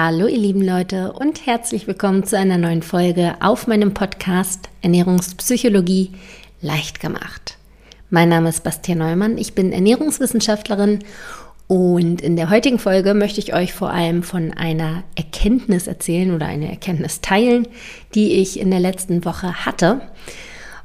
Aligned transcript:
Hallo 0.00 0.28
ihr 0.28 0.38
lieben 0.38 0.62
Leute 0.62 1.12
und 1.12 1.44
herzlich 1.44 1.88
willkommen 1.88 2.22
zu 2.22 2.38
einer 2.38 2.56
neuen 2.56 2.84
Folge 2.84 3.34
auf 3.40 3.66
meinem 3.66 3.94
Podcast 3.94 4.68
Ernährungspsychologie 4.80 6.12
leicht 6.60 7.00
gemacht. 7.00 7.58
Mein 8.08 8.28
Name 8.28 8.50
ist 8.50 8.62
Bastian 8.62 8.98
Neumann, 8.98 9.38
ich 9.38 9.54
bin 9.54 9.72
Ernährungswissenschaftlerin 9.72 11.00
und 11.66 12.20
in 12.20 12.36
der 12.36 12.48
heutigen 12.48 12.78
Folge 12.78 13.12
möchte 13.12 13.40
ich 13.40 13.54
euch 13.54 13.72
vor 13.72 13.90
allem 13.90 14.22
von 14.22 14.52
einer 14.52 15.02
Erkenntnis 15.16 15.88
erzählen 15.88 16.32
oder 16.32 16.46
eine 16.46 16.70
Erkenntnis 16.70 17.20
teilen, 17.20 17.66
die 18.14 18.34
ich 18.34 18.60
in 18.60 18.70
der 18.70 18.78
letzten 18.78 19.24
Woche 19.24 19.66
hatte. 19.66 20.00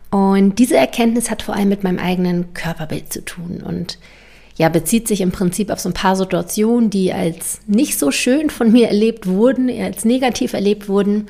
Und 0.10 0.58
diese 0.58 0.78
Erkenntnis 0.78 1.30
hat 1.30 1.44
vor 1.44 1.56
allem 1.56 1.70
mit 1.70 1.84
meinem 1.84 2.00
eigenen 2.00 2.56
Körperbild 2.56 3.14
zu 3.14 3.24
tun 3.24 3.62
und 3.64 4.00
ja, 4.56 4.70
bezieht 4.70 5.08
sich 5.08 5.22
im 5.22 5.32
Prinzip 5.32 5.70
auf 5.70 5.80
so 5.80 5.90
ein 5.90 5.94
paar 5.94 6.16
Situationen, 6.16 6.90
die 6.90 7.12
als 7.12 7.60
nicht 7.66 7.98
so 7.98 8.12
schön 8.12 8.50
von 8.50 8.72
mir 8.72 8.88
erlebt 8.88 9.26
wurden, 9.26 9.70
als 9.82 10.06
negativ 10.06 10.54
erlebt 10.54 10.88
wurden. 10.88 11.28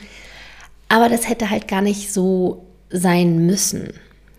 Aber 0.90 1.10
das 1.10 1.30
hätte 1.30 1.50
halt 1.50 1.68
gar 1.68 1.82
nicht 1.82 2.12
so 2.12 2.66
sein 2.90 3.46
müssen. 3.46 3.94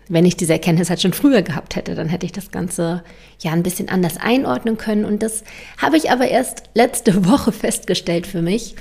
Wenn 0.07 0.25
ich 0.25 0.37
diese 0.37 0.53
Erkenntnis 0.53 0.91
halt 0.91 1.01
schon 1.01 1.13
früher 1.13 1.41
gehabt 1.41 1.75
hätte, 1.75 1.95
dann 1.95 2.09
hätte 2.09 2.27
ich 2.27 2.31
das 2.31 2.51
Ganze 2.51 3.03
ja 3.39 3.51
ein 3.51 3.63
bisschen 3.63 3.89
anders 3.89 4.17
einordnen 4.17 4.77
können. 4.77 5.03
Und 5.03 5.23
das 5.23 5.43
habe 5.77 5.97
ich 5.97 6.11
aber 6.11 6.27
erst 6.27 6.63
letzte 6.75 7.25
Woche 7.29 7.51
festgestellt 7.51 8.27
für 8.27 8.43
mich. 8.43 8.75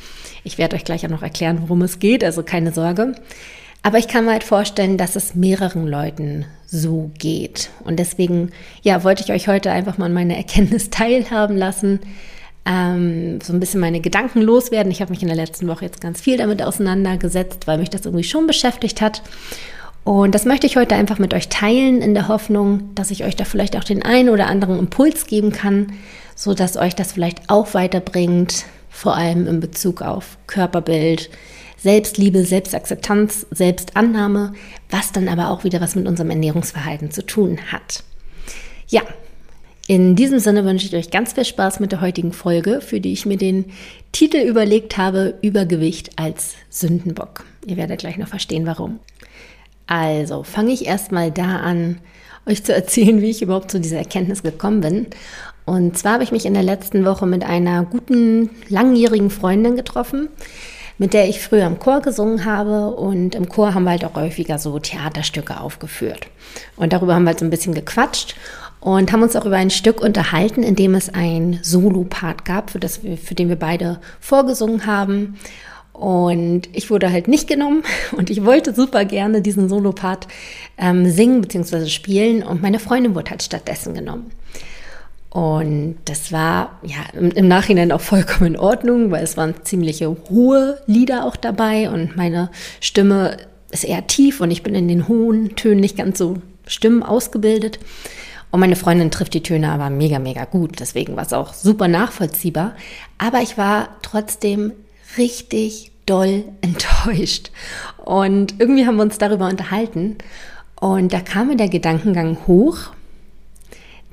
Ich 0.45 0.59
werde 0.59 0.77
euch 0.77 0.85
gleich 0.85 1.07
auch 1.07 1.11
noch 1.11 1.23
erklären, 1.23 1.63
worum 1.63 1.81
es 1.81 1.99
geht, 1.99 2.23
also 2.23 2.43
keine 2.43 2.73
Sorge. 2.73 3.15
Aber 3.85 3.99
ich 3.99 4.09
kann 4.09 4.25
mir 4.25 4.33
halt 4.33 4.45
vorstellen, 4.45 4.97
dass 4.97 5.15
es 5.15 5.35
mehreren 5.35 5.87
Leuten 5.87 6.47
so 6.67 7.11
geht. 7.19 7.69
Und 7.85 7.99
deswegen, 7.99 8.51
ja, 8.83 9.05
wollte 9.05 9.23
ich 9.23 9.31
euch 9.31 9.47
heute 9.47 9.71
einfach 9.71 9.99
mal 9.99 10.09
meine 10.09 10.39
Erkenntnis 10.39 10.89
teilhaben 10.91 11.55
lassen, 11.55 12.01
ähm, 12.65 13.41
so 13.43 13.53
ein 13.53 13.61
bisschen 13.61 13.81
meine 13.81 14.01
Gedanken 14.01 14.41
loswerden. 14.41 14.91
Ich 14.91 15.03
habe 15.03 15.11
mich 15.11 15.21
in 15.21 15.29
der 15.29 15.37
letzten 15.37 15.69
Woche 15.69 15.85
jetzt 15.85 16.01
ganz 16.01 16.23
viel 16.23 16.39
damit 16.39 16.63
auseinandergesetzt, 16.63 17.67
weil 17.67 17.77
mich 17.77 17.91
das 17.91 18.07
irgendwie 18.07 18.25
schon 18.25 18.47
beschäftigt 18.47 19.03
hat. 19.03 19.23
Und 20.03 20.35
das 20.35 20.47
möchte 20.47 20.67
ich 20.67 20.79
heute 20.79 20.95
einfach 20.95 21.19
mit 21.19 21.35
euch 21.35 21.51
teilen, 21.51 22.01
in 22.01 22.15
der 22.15 22.29
Hoffnung, 22.29 22.95
dass 22.95 23.11
ich 23.11 23.23
euch 23.23 23.37
da 23.37 23.45
vielleicht 23.45 23.77
auch 23.77 23.85
den 23.85 24.03
einen 24.03 24.31
oder 24.31 24.47
anderen 24.47 24.79
Impuls 24.79 25.27
geben 25.27 25.53
kann, 25.53 25.93
so 26.35 26.55
dass 26.55 26.79
euch 26.79 26.95
das 26.95 27.13
vielleicht 27.13 27.51
auch 27.51 27.75
weiterbringt, 27.75 28.65
vor 28.89 29.15
allem 29.15 29.47
in 29.47 29.61
Bezug 29.61 30.01
auf 30.01 30.39
Körperbild, 30.47 31.29
Selbstliebe, 31.85 32.47
Selbstakzeptanz, 32.47 33.47
Selbstannahme, 33.51 34.55
was 34.89 35.13
dann 35.13 35.29
aber 35.29 35.51
auch 35.51 35.65
wieder 35.65 35.83
was 35.83 35.95
mit 35.95 36.09
unserem 36.09 36.31
Ernährungsverhalten 36.31 37.11
zu 37.11 37.27
tun 37.27 37.59
hat. 37.71 38.03
Ja, 38.89 39.03
in 39.87 40.17
diesem 40.17 40.39
Sinne 40.39 40.65
wünsche 40.65 40.87
ich 40.87 40.97
euch 40.97 41.11
ganz 41.11 41.35
viel 41.35 41.45
Spaß 41.45 41.81
mit 41.81 41.93
der 41.93 42.01
heutigen 42.01 42.33
Folge, 42.33 42.81
für 42.81 43.01
die 43.01 43.13
ich 43.13 43.27
mir 43.27 43.37
den 43.37 43.67
Titel 44.13 44.39
überlegt 44.39 44.97
habe, 44.97 45.35
Übergewicht 45.43 46.19
als 46.19 46.55
Sündenbock. 46.71 47.45
Ihr 47.67 47.77
werdet 47.77 48.01
gleich 48.01 48.17
noch 48.17 48.29
verstehen, 48.29 48.65
warum. 48.65 48.99
Also 49.87 50.43
fange 50.43 50.73
ich 50.73 50.87
erstmal 50.87 51.31
da 51.33 51.59
an, 51.59 51.99
euch 52.47 52.65
zu 52.65 52.75
erzählen, 52.75 53.21
wie 53.21 53.29
ich 53.29 53.43
überhaupt 53.43 53.71
zu 53.71 53.79
dieser 53.79 53.99
Erkenntnis 53.99 54.43
gekommen 54.43 54.81
bin. 54.81 55.09
Und 55.67 55.99
zwar 55.99 56.15
habe 56.15 56.25
ich 56.25 56.33
mich 56.33 56.47
in 56.47 56.55
der 56.55 56.63
letzten 56.63 57.05
Woche 57.05 57.27
mit 57.27 57.45
einer 57.45 57.85
guten, 57.85 58.49
langjährigen 58.71 59.29
Freundin 59.29 59.77
getroffen, 59.77 60.31
mit 60.99 61.13
der 61.13 61.29
ich 61.29 61.41
früher 61.41 61.67
im 61.67 61.79
Chor 61.79 62.01
gesungen 62.01 62.45
habe. 62.45 62.95
Und 62.95 63.35
im 63.35 63.49
Chor 63.49 63.75
haben 63.75 63.85
wir 63.85 63.91
halt 63.91 64.05
auch 64.05 64.15
häufiger 64.15 64.59
so 64.59 64.79
Theaterstücke 64.79 65.61
aufgeführt. 65.61 66.27
Und 66.77 66.93
darüber 66.93 67.15
haben 67.15 67.25
wir 67.25 67.31
halt 67.31 67.41
so 67.41 67.45
ein 67.45 67.51
bisschen 67.51 67.75
gequatscht 67.75 68.35
und 68.81 69.13
haben 69.13 69.23
uns 69.23 69.35
auch 69.35 69.47
über 69.47 69.57
ein 69.57 69.71
Stück 69.71 70.03
unterhalten, 70.03 70.63
in 70.63 70.77
dem 70.77 70.95
es 70.95 71.09
ein 71.09 71.59
Solo-Part 71.63 72.45
gab, 72.45 72.71
für, 72.71 72.79
das 72.79 72.99
für 72.99 73.35
den 73.35 73.49
wir 73.49 73.57
beide 73.57 73.99
vorgesungen 74.21 74.85
haben. 74.87 75.39
Und 75.95 76.69
ich 76.73 76.91
wurde 76.91 77.11
halt 77.11 77.27
nicht 77.29 77.49
genommen 77.49 77.83
und 78.17 78.29
ich 78.29 78.45
wollte 78.45 78.75
super 78.75 79.05
gerne 79.05 79.41
diesen 79.41 79.69
Solo-Part 79.69 80.29
ähm, 80.77 81.09
singen 81.09 81.41
bzw. 81.41 81.87
spielen 81.87 82.43
und 82.43 82.61
meine 82.61 82.79
Freundin 82.79 83.15
wurde 83.15 83.31
halt 83.31 83.43
stattdessen 83.43 83.95
genommen. 83.95 84.31
Und 85.35 85.97
das 86.05 86.31
war 86.31 86.79
ja 86.85 86.99
im, 87.13 87.49
Nachhinein 87.49 87.91
auch 87.91 88.01
vollkommen 88.01 88.55
in 88.55 88.57
Ordnung, 88.57 89.11
weil 89.11 89.25
es 89.25 89.37
waren 89.37 89.57
ziemliche 89.65 90.17
hohe 90.31 90.79
Lieder 90.87 91.25
auch 91.25 91.35
dabei 91.35 91.91
und 91.91 92.17
meine 92.17 92.53
Stimme 92.81 93.39
ist 93.73 93.83
eher 93.83 94.07
tief 94.07 94.41
und 94.41 94.53
ich 94.53 94.63
bin 94.63 94.77
in 94.77 94.87
den 94.87 95.09
hohen 95.09 95.57
Tönen 95.57 95.81
nicht 95.81 95.97
ganz 95.97 96.19
so 96.19 96.37
Stimmen 96.69 97.03
ausgebildet. 97.03 97.81
Und 98.53 98.61
meine 98.61 98.77
Freundin 98.77 99.11
trifft 99.11 99.35
die 99.35 99.43
Töne 99.43 99.73
aber 99.73 99.91
mega, 99.91 100.21
mega 100.21 100.45
gut. 100.45 100.79
Deswegen 100.79 101.17
war 101.17 101.25
es 101.25 101.33
auch 101.33 101.53
super 101.53 101.89
nachvollziehbar. 101.89 102.77
Aber 103.19 103.43
ich 103.43 103.59
war 103.59 103.89
trotzdem 104.03 104.71
richtig 105.19 105.91
doll 106.07 106.45
enttäuscht. 106.61 107.51
Und 108.05 108.61
irgendwie 108.61 108.87
haben 108.87 108.97
wir 108.97 109.03
uns 109.03 109.19
darüber 109.19 109.49
unterhalten. 109.49 110.19
Und 110.79 111.13
da 111.13 111.19
kam 111.19 111.49
mir 111.49 111.57
der 111.57 111.69
Gedankengang 111.69 112.39
hoch, 112.47 112.93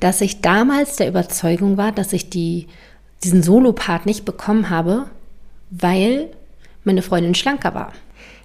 dass 0.02 0.20
ich 0.20 0.42
damals 0.42 0.98
der 0.98 1.08
Überzeugung 1.08 1.78
war, 1.78 1.92
dass 1.94 2.12
ich 2.12 2.30
die, 2.30 2.68
diesen 3.24 3.44
Solopart 3.44 4.06
nicht 4.06 4.26
bekommen 4.26 4.70
habe, 4.70 5.06
weil 5.70 6.28
meine 6.84 7.04
Freundin 7.04 7.36
schlanker 7.36 7.74
war. 7.74 7.94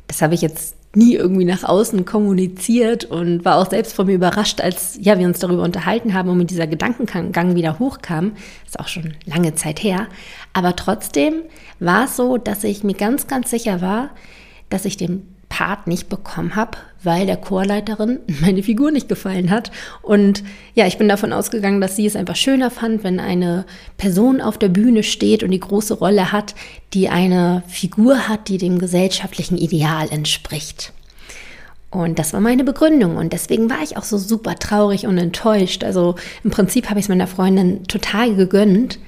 Das 0.07 0.23
habe 0.23 0.35
ich 0.35 0.43
jetzt 0.43 0.77
nie 0.95 1.15
irgendwie 1.15 1.47
nach 1.47 1.65
außen 1.65 2.05
kommuniziert 2.05 3.07
und 3.07 3.45
war 3.45 3.57
auch 3.57 3.71
selbst 3.71 3.95
von 3.95 4.07
mir 4.07 4.15
überrascht, 4.15 4.61
als 4.61 4.99
ja, 5.01 5.19
wir 5.19 5.27
uns 5.27 5.39
darüber 5.39 5.63
unterhalten 5.63 6.15
haben 6.15 6.29
und 6.29 6.39
mit 6.39 6.51
dieser 6.51 6.67
Gedankengang 6.67 7.55
wieder 7.55 7.79
hochkam. 7.79 8.33
Ist 8.67 8.79
auch 8.79 8.89
schon 8.89 9.15
lange 9.25 9.55
Zeit 9.55 9.83
her. 9.83 10.09
Aber 10.53 10.77
trotzdem 10.77 11.43
war 11.81 12.05
es 12.05 12.17
so, 12.17 12.37
dass 12.37 12.65
ich 12.65 12.85
mir 12.85 12.95
ganz, 12.95 13.27
ganz 13.27 13.51
sicher 13.51 13.81
war, 13.81 14.11
dass 14.69 14.85
ich 14.85 14.97
den 14.99 15.36
Part 15.49 15.87
nicht 15.87 16.09
bekommen 16.09 16.57
habe, 16.57 16.79
weil 17.03 17.27
der 17.27 17.37
Chorleiterin 17.37 18.21
meine 18.41 18.63
Figur 18.63 18.91
nicht 18.91 19.09
gefallen 19.09 19.51
hat. 19.51 19.71
Und 20.03 20.43
ja, 20.75 20.87
ich 20.87 20.99
bin 20.99 21.09
davon 21.09 21.33
ausgegangen, 21.33 21.81
dass 21.81 21.97
sie 21.97 22.07
es 22.07 22.17
einfach 22.17 22.37
schöner 22.37 22.71
fand, 22.71 23.05
wenn 23.05 23.21
eine 23.21 23.65
Person 23.97 24.41
auf 24.41 24.59
der 24.59 24.69
Bühne 24.69 25.03
steht 25.03 25.43
und 25.43 25.51
die 25.51 25.61
große 25.61 25.95
Rolle 25.95 26.33
hat, 26.33 26.55
die 26.95 27.09
eine 27.09 27.63
Figur 27.69 28.29
hat, 28.29 28.49
die 28.49 28.59
dem 28.59 28.79
gesellschaftlichen 28.79 29.57
Ideal 29.57 30.09
entspricht. 30.11 30.93
Und 31.91 32.19
das 32.19 32.33
war 32.33 32.41
meine 32.41 32.65
Begründung. 32.65 33.17
Und 33.17 33.33
deswegen 33.33 33.71
war 33.71 33.83
ich 33.83 33.97
auch 33.97 34.03
so 34.03 34.19
super 34.19 34.57
traurig 34.57 35.07
und 35.07 35.17
enttäuscht. 35.17 35.85
Also 35.85 36.17
im 36.45 36.51
Prinzip 36.51 36.91
habe 36.91 36.99
ich 36.99 37.07
es 37.07 37.09
meiner 37.09 37.27
Freundin 37.27 37.85
total 37.85 38.35
gegönnt. 38.35 38.99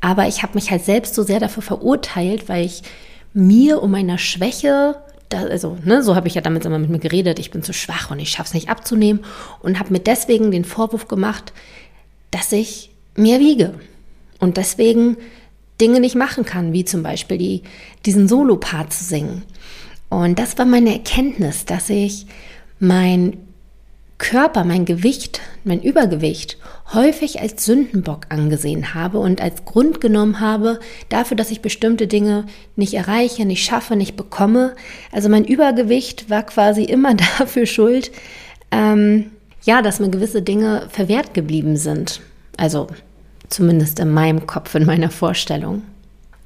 Aber 0.00 0.26
ich 0.26 0.42
habe 0.42 0.54
mich 0.54 0.70
halt 0.70 0.84
selbst 0.84 1.14
so 1.14 1.22
sehr 1.22 1.40
dafür 1.40 1.62
verurteilt, 1.62 2.48
weil 2.48 2.64
ich 2.64 2.82
mir 3.32 3.82
um 3.82 3.90
meiner 3.90 4.18
Schwäche 4.18 4.96
da, 5.28 5.42
also, 5.44 5.76
ne, 5.84 6.02
so 6.02 6.14
habe 6.14 6.28
ich 6.28 6.34
ja 6.34 6.40
damit 6.40 6.64
immer 6.64 6.78
mit 6.78 6.90
mir 6.90 6.98
geredet, 6.98 7.38
ich 7.38 7.50
bin 7.50 7.62
zu 7.62 7.72
schwach 7.72 8.10
und 8.10 8.18
ich 8.18 8.30
schaffe 8.30 8.48
es 8.48 8.54
nicht 8.54 8.68
abzunehmen 8.68 9.24
und 9.60 9.78
habe 9.78 9.92
mir 9.92 10.00
deswegen 10.00 10.50
den 10.50 10.64
Vorwurf 10.64 11.08
gemacht, 11.08 11.52
dass 12.30 12.52
ich 12.52 12.90
mehr 13.16 13.40
wiege 13.40 13.74
und 14.38 14.56
deswegen 14.56 15.16
Dinge 15.80 16.00
nicht 16.00 16.14
machen 16.14 16.44
kann, 16.44 16.72
wie 16.72 16.84
zum 16.84 17.02
Beispiel 17.02 17.38
die, 17.38 17.62
diesen 18.04 18.28
Solopart 18.28 18.92
zu 18.92 19.04
singen. 19.04 19.42
Und 20.08 20.38
das 20.38 20.56
war 20.58 20.64
meine 20.64 20.92
Erkenntnis, 20.92 21.64
dass 21.64 21.90
ich 21.90 22.26
mein 22.78 23.38
Körper, 24.18 24.64
mein 24.64 24.84
Gewicht, 24.84 25.40
mein 25.64 25.82
Übergewicht 25.82 26.56
häufig 26.94 27.40
als 27.40 27.64
Sündenbock 27.64 28.26
angesehen 28.28 28.94
habe 28.94 29.18
und 29.18 29.40
als 29.40 29.64
Grund 29.64 30.00
genommen 30.00 30.40
habe 30.40 30.78
dafür, 31.08 31.36
dass 31.36 31.50
ich 31.50 31.60
bestimmte 31.60 32.06
Dinge 32.06 32.46
nicht 32.76 32.94
erreiche, 32.94 33.44
nicht 33.44 33.64
schaffe, 33.64 33.96
nicht 33.96 34.16
bekomme. 34.16 34.74
Also 35.12 35.28
mein 35.28 35.44
Übergewicht 35.44 36.30
war 36.30 36.44
quasi 36.44 36.84
immer 36.84 37.14
dafür 37.38 37.66
schuld, 37.66 38.10
ähm, 38.70 39.30
ja, 39.64 39.82
dass 39.82 40.00
mir 40.00 40.10
gewisse 40.10 40.42
Dinge 40.42 40.86
verwehrt 40.90 41.34
geblieben 41.34 41.76
sind. 41.76 42.20
Also 42.56 42.86
zumindest 43.48 43.98
in 43.98 44.10
meinem 44.12 44.46
Kopf, 44.46 44.74
in 44.74 44.86
meiner 44.86 45.10
Vorstellung. 45.10 45.82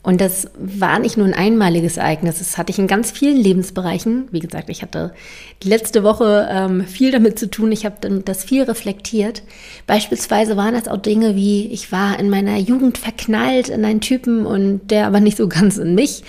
Und 0.02 0.22
das 0.22 0.48
war 0.58 0.98
nicht 0.98 1.18
nur 1.18 1.26
ein 1.26 1.34
einmaliges 1.34 1.98
Ereignis, 1.98 2.38
das 2.38 2.56
hatte 2.56 2.70
ich 2.70 2.78
in 2.78 2.86
ganz 2.86 3.10
vielen 3.10 3.36
Lebensbereichen. 3.36 4.28
Wie 4.30 4.38
gesagt, 4.38 4.70
ich 4.70 4.80
hatte 4.80 5.12
die 5.62 5.68
letzte 5.68 6.02
Woche 6.02 6.48
ähm, 6.50 6.86
viel 6.86 7.12
damit 7.12 7.38
zu 7.38 7.50
tun, 7.50 7.70
ich 7.70 7.84
habe 7.84 8.22
das 8.22 8.44
viel 8.44 8.62
reflektiert. 8.62 9.42
Beispielsweise 9.86 10.56
waren 10.56 10.72
das 10.72 10.88
auch 10.88 10.96
Dinge 10.96 11.36
wie, 11.36 11.66
ich 11.66 11.92
war 11.92 12.18
in 12.18 12.30
meiner 12.30 12.56
Jugend 12.56 12.96
verknallt 12.96 13.68
in 13.68 13.84
einen 13.84 14.00
Typen 14.00 14.46
und 14.46 14.90
der 14.90 15.06
aber 15.06 15.20
nicht 15.20 15.36
so 15.36 15.48
ganz 15.50 15.76
in 15.76 15.94
mich. 15.94 16.22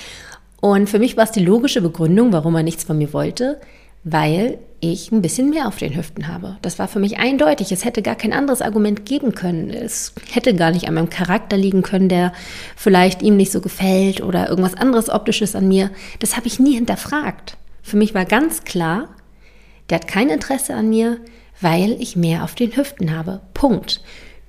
Und 0.60 0.90
für 0.90 1.00
mich 1.00 1.16
war 1.16 1.24
es 1.24 1.32
die 1.32 1.44
logische 1.44 1.82
Begründung, 1.82 2.34
warum 2.34 2.56
er 2.56 2.64
nichts 2.64 2.84
von 2.84 2.98
mir 2.98 3.14
wollte, 3.14 3.62
weil 4.04 4.58
ich 4.80 5.12
ein 5.12 5.22
bisschen 5.22 5.52
mehr 5.52 5.68
auf 5.68 5.78
den 5.78 5.96
Hüften 5.96 6.28
habe. 6.28 6.58
Das 6.64 6.80
war 6.80 6.88
für 6.88 7.00
mich 7.00 7.20
eindeutig. 7.20 7.72
Es 7.72 7.86
hätte 7.86 8.02
gar 8.02 8.16
kein 8.16 8.34
anderes 8.34 8.62
Argument 8.62 9.06
geben 9.06 9.36
können. 9.36 9.70
Es 9.70 10.14
hätte 10.32 10.56
gar 10.56 10.72
nicht 10.72 10.88
an 10.88 10.96
meinem 10.96 11.10
Charakter 11.10 11.56
liegen 11.56 11.84
können, 11.84 12.10
der 12.10 12.34
vielleicht 12.76 13.22
ihm 13.22 13.38
nicht 13.38 13.52
so 13.52 13.62
gefällt 13.62 14.22
oder 14.22 14.50
irgendwas 14.50 14.74
anderes 14.74 15.10
optisches 15.10 15.56
an 15.56 15.68
mir. 15.68 15.92
Das 16.20 16.36
habe 16.36 16.48
ich 16.48 16.60
nie 16.60 16.74
hinterfragt. 16.74 17.58
Für 17.84 17.98
mich 17.98 18.16
war 18.16 18.26
ganz 18.26 18.64
klar, 18.64 19.10
der 19.90 20.00
hat 20.00 20.08
kein 20.08 20.30
Interesse 20.30 20.74
an 20.74 20.90
mir, 20.90 21.20
weil 21.60 22.02
ich 22.02 22.16
mehr 22.16 22.44
auf 22.44 22.56
den 22.56 22.76
Hüften 22.76 23.16
habe. 23.16 23.42
Punkt. 23.54 24.02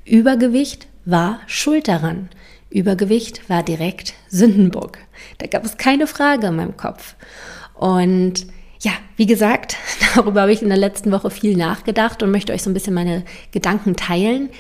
Übergewicht 0.07 0.87
war 1.05 1.41
schuld 1.47 1.89
daran. 1.89 2.31
Übergewicht 2.71 3.51
war 3.51 3.63
direkt 3.63 4.15
Sündenbock. 4.29 4.99
Da 5.39 5.47
gab 5.47 5.65
es 5.65 5.77
keine 5.77 6.07
Frage 6.07 6.47
in 6.47 6.57
meinem 6.57 6.77
Kopf. 6.79 7.17
Und 7.75 8.47
ja, 8.83 8.93
wie 9.17 9.27
gesagt, 9.27 9.77
darüber 10.15 10.43
habe 10.43 10.53
ich 10.53 10.63
in 10.63 10.69
der 10.69 10.79
letzten 10.79 11.11
Woche 11.13 11.31
viel 11.31 11.57
nachgedacht 11.57 12.23
und 12.23 12.31
möchte 12.31 12.53
euch 12.53 12.63
so 12.63 12.71
ein 12.71 12.75
bisschen 12.75 12.95
meine 12.95 13.25
Gedanken 13.53 13.97
teilen, 13.97 14.51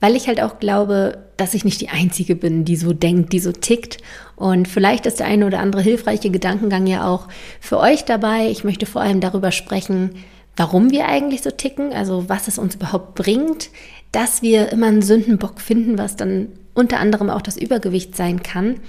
weil 0.00 0.16
ich 0.16 0.28
halt 0.28 0.40
auch 0.40 0.58
glaube, 0.58 1.24
dass 1.36 1.54
ich 1.54 1.64
nicht 1.64 1.80
die 1.80 1.88
Einzige 1.88 2.36
bin, 2.36 2.64
die 2.64 2.76
so 2.76 2.92
denkt, 2.92 3.32
die 3.32 3.38
so 3.38 3.52
tickt. 3.52 3.98
Und 4.36 4.68
vielleicht 4.68 5.06
ist 5.06 5.20
der 5.20 5.26
eine 5.26 5.46
oder 5.46 5.60
andere 5.60 5.80
hilfreiche 5.80 6.30
Gedankengang 6.30 6.86
ja 6.86 7.06
auch 7.06 7.28
für 7.60 7.78
euch 7.78 8.04
dabei. 8.04 8.48
Ich 8.50 8.64
möchte 8.64 8.86
vor 8.86 9.00
allem 9.00 9.20
darüber 9.20 9.52
sprechen, 9.52 10.16
warum 10.56 10.90
wir 10.90 11.06
eigentlich 11.06 11.42
so 11.42 11.50
ticken, 11.50 11.92
also 11.92 12.28
was 12.28 12.48
es 12.48 12.58
uns 12.58 12.74
überhaupt 12.74 13.14
bringt, 13.14 13.70
dass 14.10 14.42
wir 14.42 14.70
immer 14.70 14.88
einen 14.88 15.02
Sündenbock 15.02 15.60
finden, 15.60 15.98
was 15.98 16.16
dann 16.16 16.48
unter 16.74 16.98
anderem 16.98 17.30
auch 17.30 17.42
das 17.42 17.56
Übergewicht 17.56 18.16
sein 18.16 18.42
kann. 18.42 18.80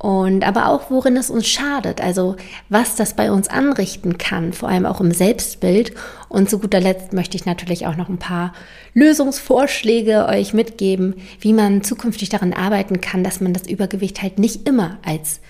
Und 0.00 0.46
aber 0.46 0.70
auch, 0.70 0.90
worin 0.90 1.18
es 1.18 1.28
uns 1.28 1.46
schadet, 1.46 2.00
also 2.00 2.36
was 2.70 2.96
das 2.96 3.12
bei 3.12 3.30
uns 3.30 3.48
anrichten 3.48 4.16
kann, 4.16 4.54
vor 4.54 4.70
allem 4.70 4.86
auch 4.86 5.02
im 5.02 5.12
Selbstbild. 5.12 5.92
Und 6.30 6.48
zu 6.48 6.58
guter 6.58 6.80
Letzt 6.80 7.12
möchte 7.12 7.36
ich 7.36 7.44
natürlich 7.44 7.86
auch 7.86 7.96
noch 7.96 8.08
ein 8.08 8.16
paar 8.16 8.54
Lösungsvorschläge 8.94 10.24
euch 10.26 10.54
mitgeben, 10.54 11.16
wie 11.40 11.52
man 11.52 11.82
zukünftig 11.82 12.30
daran 12.30 12.54
arbeiten 12.54 13.02
kann, 13.02 13.22
dass 13.22 13.42
man 13.42 13.52
das 13.52 13.68
Übergewicht 13.68 14.22
halt 14.22 14.38
nicht 14.38 14.66
immer 14.66 14.96
als, 15.04 15.40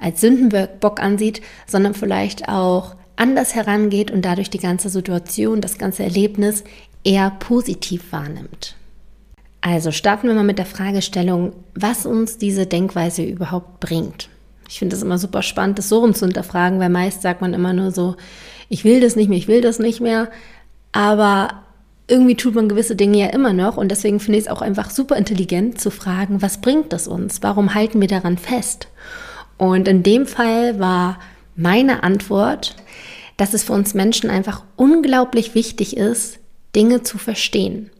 als 0.00 0.20
Sündenbock 0.20 1.00
ansieht, 1.00 1.40
sondern 1.68 1.94
vielleicht 1.94 2.48
auch 2.48 2.96
anders 3.14 3.54
herangeht 3.54 4.10
und 4.10 4.24
dadurch 4.24 4.50
die 4.50 4.58
ganze 4.58 4.88
Situation, 4.88 5.60
das 5.60 5.78
ganze 5.78 6.02
Erlebnis 6.02 6.64
eher 7.04 7.30
positiv 7.38 8.10
wahrnimmt. 8.10 8.74
Also 9.60 9.92
starten 9.92 10.28
wir 10.28 10.34
mal 10.34 10.44
mit 10.44 10.58
der 10.58 10.66
Fragestellung, 10.66 11.52
was 11.74 12.06
uns 12.06 12.38
diese 12.38 12.66
Denkweise 12.66 13.22
überhaupt 13.22 13.80
bringt. 13.80 14.28
Ich 14.68 14.78
finde 14.78 14.96
es 14.96 15.02
immer 15.02 15.18
super 15.18 15.42
spannend, 15.42 15.78
das 15.78 15.88
so 15.88 15.98
rum 15.98 16.14
zu 16.14 16.24
hinterfragen, 16.24 16.78
weil 16.78 16.88
meist 16.88 17.22
sagt 17.22 17.40
man 17.40 17.54
immer 17.54 17.72
nur 17.72 17.90
so, 17.90 18.16
ich 18.68 18.84
will 18.84 19.00
das 19.00 19.16
nicht 19.16 19.28
mehr, 19.28 19.38
ich 19.38 19.48
will 19.48 19.60
das 19.60 19.78
nicht 19.78 20.00
mehr. 20.00 20.28
Aber 20.92 21.62
irgendwie 22.08 22.36
tut 22.36 22.54
man 22.54 22.68
gewisse 22.68 22.96
Dinge 22.96 23.18
ja 23.18 23.26
immer 23.26 23.52
noch 23.52 23.76
und 23.76 23.90
deswegen 23.90 24.20
finde 24.20 24.38
ich 24.38 24.46
es 24.46 24.50
auch 24.50 24.62
einfach 24.62 24.90
super 24.90 25.16
intelligent 25.16 25.80
zu 25.80 25.90
fragen, 25.90 26.40
was 26.40 26.60
bringt 26.60 26.92
das 26.92 27.06
uns? 27.06 27.42
Warum 27.42 27.74
halten 27.74 28.00
wir 28.00 28.08
daran 28.08 28.38
fest? 28.38 28.88
Und 29.58 29.88
in 29.88 30.02
dem 30.02 30.26
Fall 30.26 30.78
war 30.80 31.18
meine 31.54 32.02
Antwort, 32.02 32.76
dass 33.36 33.54
es 33.54 33.62
für 33.62 33.74
uns 33.74 33.94
Menschen 33.94 34.30
einfach 34.30 34.62
unglaublich 34.76 35.54
wichtig 35.54 35.96
ist, 35.96 36.38
Dinge 36.74 37.02
zu 37.02 37.18
verstehen. 37.18 37.90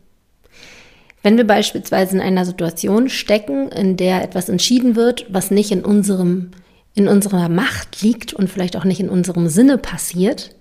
Wenn 1.22 1.36
wir 1.36 1.46
beispielsweise 1.46 2.16
in 2.16 2.22
einer 2.22 2.44
Situation 2.44 3.08
stecken, 3.08 3.70
in 3.70 3.96
der 3.96 4.22
etwas 4.22 4.48
entschieden 4.48 4.96
wird, 4.96 5.26
was 5.28 5.50
nicht 5.50 5.70
in 5.70 5.84
unserem, 5.84 6.50
in 6.94 7.08
unserer 7.08 7.48
Macht 7.48 8.02
liegt 8.02 8.32
und 8.32 8.48
vielleicht 8.48 8.76
auch 8.76 8.84
nicht 8.84 9.00
in 9.00 9.10
unserem 9.10 9.48
Sinne 9.48 9.76
passiert, 9.76 10.54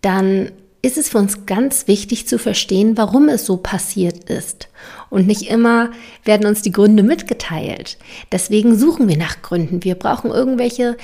dann 0.00 0.50
ist 0.84 0.98
es 0.98 1.08
für 1.08 1.18
uns 1.18 1.46
ganz 1.46 1.88
wichtig 1.88 2.28
zu 2.28 2.38
verstehen, 2.38 2.96
warum 2.96 3.28
es 3.28 3.46
so 3.46 3.56
passiert 3.56 4.28
ist. 4.28 4.68
Und 5.08 5.26
nicht 5.26 5.50
immer 5.50 5.90
werden 6.24 6.46
uns 6.46 6.60
die 6.60 6.72
Gründe 6.72 7.02
mitgeteilt. 7.02 7.96
Deswegen 8.30 8.76
suchen 8.78 9.08
wir 9.08 9.16
nach 9.16 9.40
Gründen. 9.40 9.82
Wir 9.82 9.94
brauchen 9.94 10.30
irgendwelche 10.30 10.98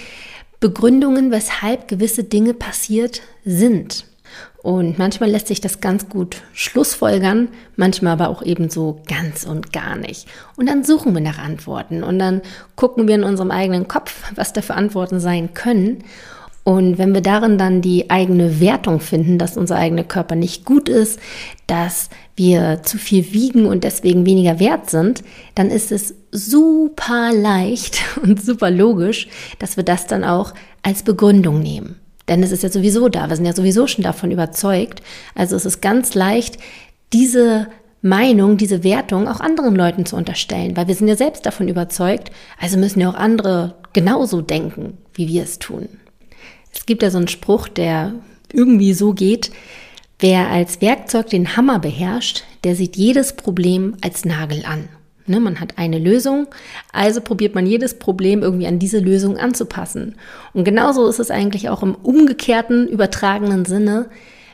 Begründungen, 0.59 1.31
weshalb 1.31 1.89
gewisse 1.89 2.25
Dinge 2.25 2.53
passiert 2.53 3.23
sind. 3.45 4.05
Und 4.63 4.99
manchmal 4.99 5.31
lässt 5.31 5.49
sich 5.49 5.61
das 5.61 5.81
ganz 5.81 6.09
gut 6.09 6.43
schlussfolgern, 6.53 7.49
manchmal 7.77 8.13
aber 8.13 8.29
auch 8.29 8.43
eben 8.43 8.69
so 8.69 9.01
ganz 9.09 9.45
und 9.45 9.73
gar 9.73 9.97
nicht. 9.97 10.27
Und 10.57 10.69
dann 10.69 10.85
suchen 10.85 11.15
wir 11.15 11.23
nach 11.23 11.39
Antworten 11.39 12.03
und 12.03 12.19
dann 12.19 12.43
gucken 12.77 13.09
wir 13.09 13.15
in 13.15 13.25
unserem 13.25 13.51
eigenen 13.51 13.89
Kopf, 13.89 14.31
was 14.35 14.53
da 14.53 14.61
für 14.61 14.75
Antworten 14.75 15.19
sein 15.19 15.55
können. 15.55 16.05
Und 16.63 16.99
wenn 16.99 17.15
wir 17.15 17.23
darin 17.23 17.57
dann 17.57 17.81
die 17.81 18.11
eigene 18.11 18.61
Wertung 18.61 19.01
finden, 19.01 19.39
dass 19.39 19.57
unser 19.57 19.77
eigener 19.77 20.05
Körper 20.05 20.35
nicht 20.35 20.67
gut 20.67 20.89
ist, 20.91 21.19
dass 21.67 22.11
wir 22.37 22.83
zu 22.83 22.99
viel 22.99 23.33
wiegen 23.33 23.65
und 23.65 23.83
deswegen 23.83 24.27
weniger 24.27 24.61
wert 24.61 24.91
sind, 24.91 25.23
dann 25.55 25.71
ist 25.71 25.91
es 25.91 26.15
super 26.31 27.33
leicht 27.33 28.01
und 28.23 28.43
super 28.43 28.71
logisch, 28.71 29.29
dass 29.59 29.77
wir 29.77 29.85
das 29.85 30.07
dann 30.07 30.23
auch 30.23 30.53
als 30.83 31.03
Begründung 31.03 31.61
nehmen. 31.61 31.97
Denn 32.31 32.45
es 32.45 32.53
ist 32.53 32.63
ja 32.63 32.71
sowieso 32.71 33.09
da, 33.09 33.29
wir 33.29 33.35
sind 33.35 33.45
ja 33.45 33.53
sowieso 33.53 33.89
schon 33.89 34.05
davon 34.05 34.31
überzeugt. 34.31 35.03
Also 35.35 35.57
es 35.57 35.67
ist 35.67 35.83
ganz 35.83 36.15
leicht, 36.15 36.59
diese 37.13 37.67
Meinung, 38.03 38.57
diese 38.57 38.85
Wertung 38.85 39.27
auch 39.27 39.41
anderen 39.41 39.75
Leuten 39.75 40.07
zu 40.07 40.15
unterstellen, 40.15 40.77
weil 40.77 40.87
wir 40.87 40.95
sind 40.95 41.09
ja 41.09 41.17
selbst 41.17 41.45
davon 41.45 41.67
überzeugt, 41.67 42.31
also 42.59 42.79
müssen 42.79 43.01
ja 43.01 43.11
auch 43.11 43.15
andere 43.15 43.75
genauso 43.93 44.41
denken, 44.43 44.97
wie 45.13 45.27
wir 45.27 45.43
es 45.43 45.59
tun. 45.59 45.89
Es 46.73 46.87
gibt 46.87 47.03
ja 47.03 47.11
so 47.11 47.19
einen 47.19 47.29
Spruch, 47.29 47.67
der 47.67 48.15
irgendwie 48.53 48.95
so 48.95 49.13
geht, 49.13 49.51
wer 50.21 50.51
als 50.51 50.81
Werkzeug 50.81 51.31
den 51.31 51.57
Hammer 51.57 51.81
beherrscht, 51.81 52.45
der 52.63 52.77
sieht 52.77 52.97
jedes 52.97 53.35
Problem 53.35 53.97
als 54.03 54.25
Nagel 54.25 54.65
an. 54.65 54.89
Ne, 55.31 55.39
man 55.39 55.61
hat 55.61 55.79
eine 55.79 56.01
Lösung, 56.01 56.49
also 56.93 57.21
probiert 57.21 57.55
man 57.55 57.65
jedes 57.65 58.01
Problem 58.01 58.43
irgendwie 58.43 58.67
an 58.67 58.81
diese 58.81 58.99
Lösung 58.99 59.37
anzupassen. 59.37 60.17
Und 60.55 60.65
genauso 60.65 61.07
ist 61.07 61.21
es 61.21 61.31
eigentlich 61.31 61.69
auch 61.69 61.85
im 61.85 61.95
umgekehrten, 61.95 62.89
übertragenen 62.89 63.65
Sinne 63.65 64.11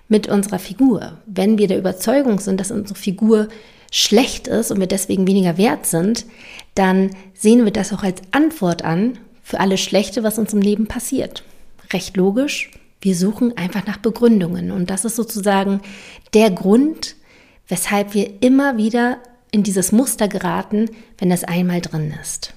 mit 0.09 0.29
unserer 0.29 0.59
Figur. 0.59 1.17
Wenn 1.25 1.57
wir 1.57 1.67
der 1.67 1.79
Überzeugung 1.79 2.41
sind, 2.41 2.61
dass 2.61 2.71
unsere 2.71 2.99
Figur 2.99 3.49
schlecht 3.91 4.49
ist 4.49 4.71
und 4.71 4.79
wir 4.79 4.87
deswegen 4.87 5.27
weniger 5.27 5.57
wert 5.57 5.87
sind, 5.87 6.27
dann 6.75 7.09
sehen 7.33 7.65
wir 7.65 7.73
das 7.73 7.95
auch 7.95 8.03
als 8.03 8.21
Antwort 8.33 8.85
an 8.85 9.17
für 9.43 9.61
alles 9.61 9.81
Schlechte, 9.81 10.25
was 10.25 10.39
uns 10.39 10.53
im 10.53 10.61
Leben 10.61 10.89
passiert. 10.89 11.43
Recht 11.91 12.19
logisch. 12.19 12.71
Wir 13.01 13.15
suchen 13.15 13.57
einfach 13.57 13.87
nach 13.87 13.97
Begründungen. 13.97 14.73
Und 14.73 14.91
das 14.91 15.07
ist 15.07 15.17
sozusagen 15.17 15.81
der 16.35 16.51
Grund, 16.51 17.17
weshalb 17.67 18.13
wir 18.13 18.43
immer 18.43 18.77
wieder 18.77 19.17
in 19.51 19.63
dieses 19.63 19.93
Muster 19.93 20.29
geraten, 20.29 20.91
wenn 21.19 21.31
das 21.31 21.45
einmal 21.45 21.81
drin 21.81 22.15
ist. 22.21 22.55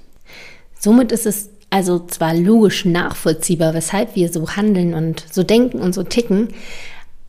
Somit 0.79 1.11
ist 1.11 1.25
es 1.25 1.49
also 1.69 1.99
zwar 1.99 2.33
logisch 2.33 2.85
nachvollziehbar, 2.85 3.73
weshalb 3.73 4.15
wir 4.15 4.31
so 4.31 4.55
handeln 4.55 4.93
und 4.93 5.23
so 5.31 5.43
denken 5.43 5.79
und 5.79 5.93
so 5.93 6.03
ticken, 6.03 6.49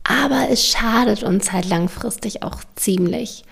aber 0.03 0.47
es 0.49 0.67
schadet 0.67 1.23
uns 1.23 1.51
halt 1.51 1.69
langfristig 1.69 2.43
auch 2.43 2.61
ziemlich. 2.75 3.45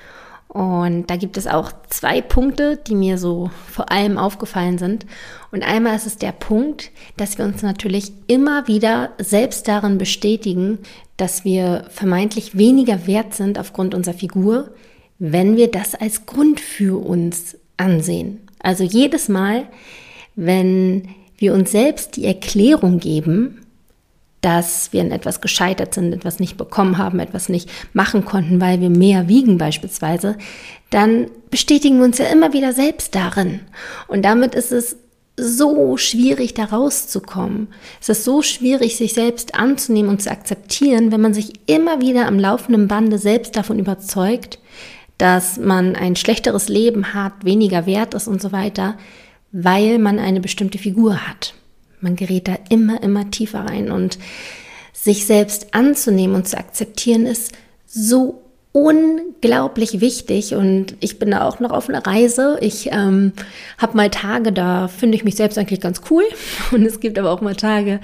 Und 0.48 1.12
da 1.12 1.16
gibt 1.16 1.38
es 1.38 1.46
auch 1.46 1.72
zwei 1.90 2.22
Punkte, 2.22 2.78
die 2.78 2.96
mir 2.96 3.20
so 3.20 3.52
vor 3.68 3.92
allem 3.92 4.18
aufgefallen 4.18 4.80
sind. 4.80 5.06
Und 5.52 5.62
einmal 5.62 5.96
ist 5.96 6.08
es 6.08 6.18
der 6.18 6.32
Punkt, 6.32 6.90
dass 7.18 7.38
wir 7.38 7.46
uns 7.46 7.62
natürlich 7.62 8.12
immer 8.26 8.68
wieder 8.68 9.12
selbst 9.20 9.68
darin 9.68 10.00
bestätigen, 10.00 10.80
dass 11.18 11.46
wir 11.46 11.86
vermeintlich 11.90 12.58
weniger 12.58 13.06
wert 13.06 13.36
sind 13.36 13.60
aufgrund 13.60 13.94
unserer 13.94 14.16
Figur, 14.16 14.72
wenn 15.20 15.58
wir 15.58 15.70
das 15.70 15.96
als 15.96 16.26
Grund 16.26 16.60
für 16.60 16.98
uns 16.98 17.58
ansehen. 17.78 18.40
Also 18.60 18.84
jedes 18.84 19.30
Mal, 19.30 19.68
wenn 20.36 21.10
wir 21.38 21.54
uns 21.54 21.72
selbst 21.72 22.16
die 22.16 22.26
Erklärung 22.26 23.00
geben, 23.00 23.62
dass 24.42 24.94
wir 24.94 25.02
in 25.02 25.12
etwas 25.12 25.42
gescheitert 25.42 25.94
sind, 25.94 26.14
etwas 26.14 26.40
nicht 26.40 26.58
bekommen 26.58 26.98
haben, 26.98 27.20
etwas 27.20 27.50
nicht 27.50 27.70
machen 27.94 28.24
konnten, 28.24 28.62
weil 28.62 28.80
wir 28.80 28.90
mehr 28.90 29.28
wiegen 29.28 29.58
beispielsweise, 29.58 30.38
dann 30.90 31.30
bestätigen 31.52 31.98
wir 31.98 32.06
uns 32.06 32.18
ja 32.20 32.28
immer 32.28 32.54
wieder 32.54 32.72
selbst 32.72 33.16
darin. 33.16 33.60
Und 34.08 34.24
damit 34.24 34.56
ist 34.56 34.72
es 34.72 34.96
so 35.36 35.98
schwierig, 35.98 36.54
da 36.54 36.66
rauszukommen. 36.66 37.68
Es 38.02 38.10
ist 38.10 38.24
so 38.24 38.42
schwierig, 38.42 38.98
sich 38.98 39.14
selbst 39.14 39.56
anzunehmen 39.56 40.10
und 40.10 40.22
zu 40.22 40.32
akzeptieren, 40.32 41.12
wenn 41.12 41.22
man 41.22 41.34
sich 41.34 41.54
immer 41.66 42.02
wieder 42.02 42.28
am 42.28 42.40
laufenden 42.40 42.88
Bande 42.88 43.18
selbst 43.18 43.56
davon 43.56 43.80
überzeugt, 43.80 44.60
dass 45.20 45.58
man 45.58 45.96
ein 45.96 46.16
schlechteres 46.16 46.70
Leben 46.70 47.14
hat, 47.14 47.34
weniger 47.44 47.86
wert 47.86 48.16
ist 48.16 48.28
und 48.28 48.42
so 48.42 48.52
weiter, 48.52 48.98
weil 49.52 50.00
man 50.00 50.18
eine 50.18 50.40
bestimmte 50.40 50.80
Figur 50.80 51.28
hat. 51.28 51.54
Man 52.02 52.16
gerät 52.16 52.48
da 52.48 52.58
immer, 52.70 53.04
immer 53.04 53.30
tiefer 53.30 53.60
rein 53.60 53.92
und 53.92 54.18
sich 54.94 55.26
selbst 55.26 55.76
anzunehmen 55.76 56.36
und 56.36 56.48
zu 56.48 56.58
akzeptieren 56.58 57.26
ist 57.26 57.52
so 57.86 58.42
unglaublich 58.72 60.00
wichtig 60.00 60.54
und 60.54 60.96
ich 61.00 61.20
bin 61.20 61.32
da 61.32 61.46
auch 61.48 61.60
noch 61.60 61.72
auf 61.72 61.90
einer 61.90 62.06
Reise. 62.06 62.58
Ich 62.62 62.92
ähm, 62.92 63.34
habe 63.78 63.98
mal 63.98 64.10
Tage, 64.10 64.54
da 64.54 64.88
finde 64.88 65.18
ich 65.18 65.24
mich 65.26 65.36
selbst 65.36 65.58
eigentlich 65.58 65.82
ganz 65.82 66.02
cool 66.10 66.24
und 66.72 66.86
es 66.86 67.00
gibt 67.00 67.20
aber 67.20 67.32
auch 67.32 67.42
mal 67.42 67.56
Tage, 67.56 68.00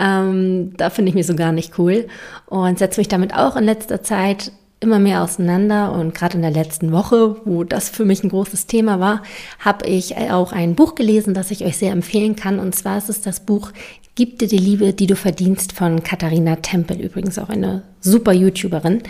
ähm, 0.00 0.72
da 0.76 0.90
finde 0.90 1.10
ich 1.10 1.14
mich 1.14 1.26
so 1.26 1.36
gar 1.36 1.52
nicht 1.52 1.78
cool 1.78 2.08
und 2.46 2.78
setze 2.78 3.00
mich 3.00 3.08
damit 3.08 3.34
auch 3.34 3.54
in 3.54 3.64
letzter 3.64 4.02
Zeit 4.02 4.50
immer 4.80 4.98
mehr 4.98 5.22
auseinander 5.22 5.92
und 5.92 6.14
gerade 6.14 6.36
in 6.36 6.42
der 6.42 6.50
letzten 6.50 6.92
Woche, 6.92 7.36
wo 7.44 7.64
das 7.64 7.88
für 7.88 8.04
mich 8.04 8.22
ein 8.22 8.30
großes 8.30 8.66
Thema 8.66 9.00
war, 9.00 9.22
habe 9.58 9.86
ich 9.86 10.16
auch 10.16 10.52
ein 10.52 10.74
Buch 10.74 10.94
gelesen, 10.94 11.34
das 11.34 11.50
ich 11.50 11.64
euch 11.64 11.76
sehr 11.76 11.92
empfehlen 11.92 12.36
kann. 12.36 12.58
Und 12.58 12.74
zwar 12.74 12.98
ist 12.98 13.08
es 13.08 13.20
das 13.20 13.40
Buch 13.40 13.72
Gib 14.18 14.40
dir 14.40 14.48
die 14.48 14.58
Liebe, 14.58 14.92
die 14.92 15.06
du 15.06 15.14
verdienst 15.14 15.74
von 15.74 16.02
Katharina 16.02 16.56
Tempel, 16.56 17.00
übrigens 17.00 17.38
auch 17.38 17.50
eine 17.50 17.84
super 18.00 18.32
YouTuberin. 18.32 19.04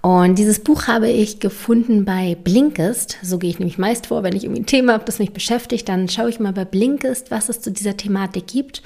Und 0.00 0.38
dieses 0.38 0.60
Buch 0.60 0.86
habe 0.86 1.10
ich 1.10 1.40
gefunden 1.40 2.06
bei 2.06 2.38
Blinkist. 2.42 3.18
So 3.22 3.36
gehe 3.36 3.50
ich 3.50 3.58
nämlich 3.58 3.76
meist 3.76 4.06
vor, 4.06 4.22
wenn 4.22 4.34
ich 4.34 4.44
irgendwie 4.44 4.62
ein 4.62 4.66
Thema 4.66 4.94
habe, 4.94 5.04
das 5.04 5.18
mich 5.18 5.34
beschäftigt, 5.34 5.90
dann 5.90 6.08
schaue 6.08 6.30
ich 6.30 6.40
mal 6.40 6.54
bei 6.54 6.64
Blinkist, 6.64 7.30
was 7.30 7.50
es 7.50 7.60
zu 7.60 7.70
dieser 7.70 7.98
Thematik 7.98 8.46
gibt. 8.46 8.82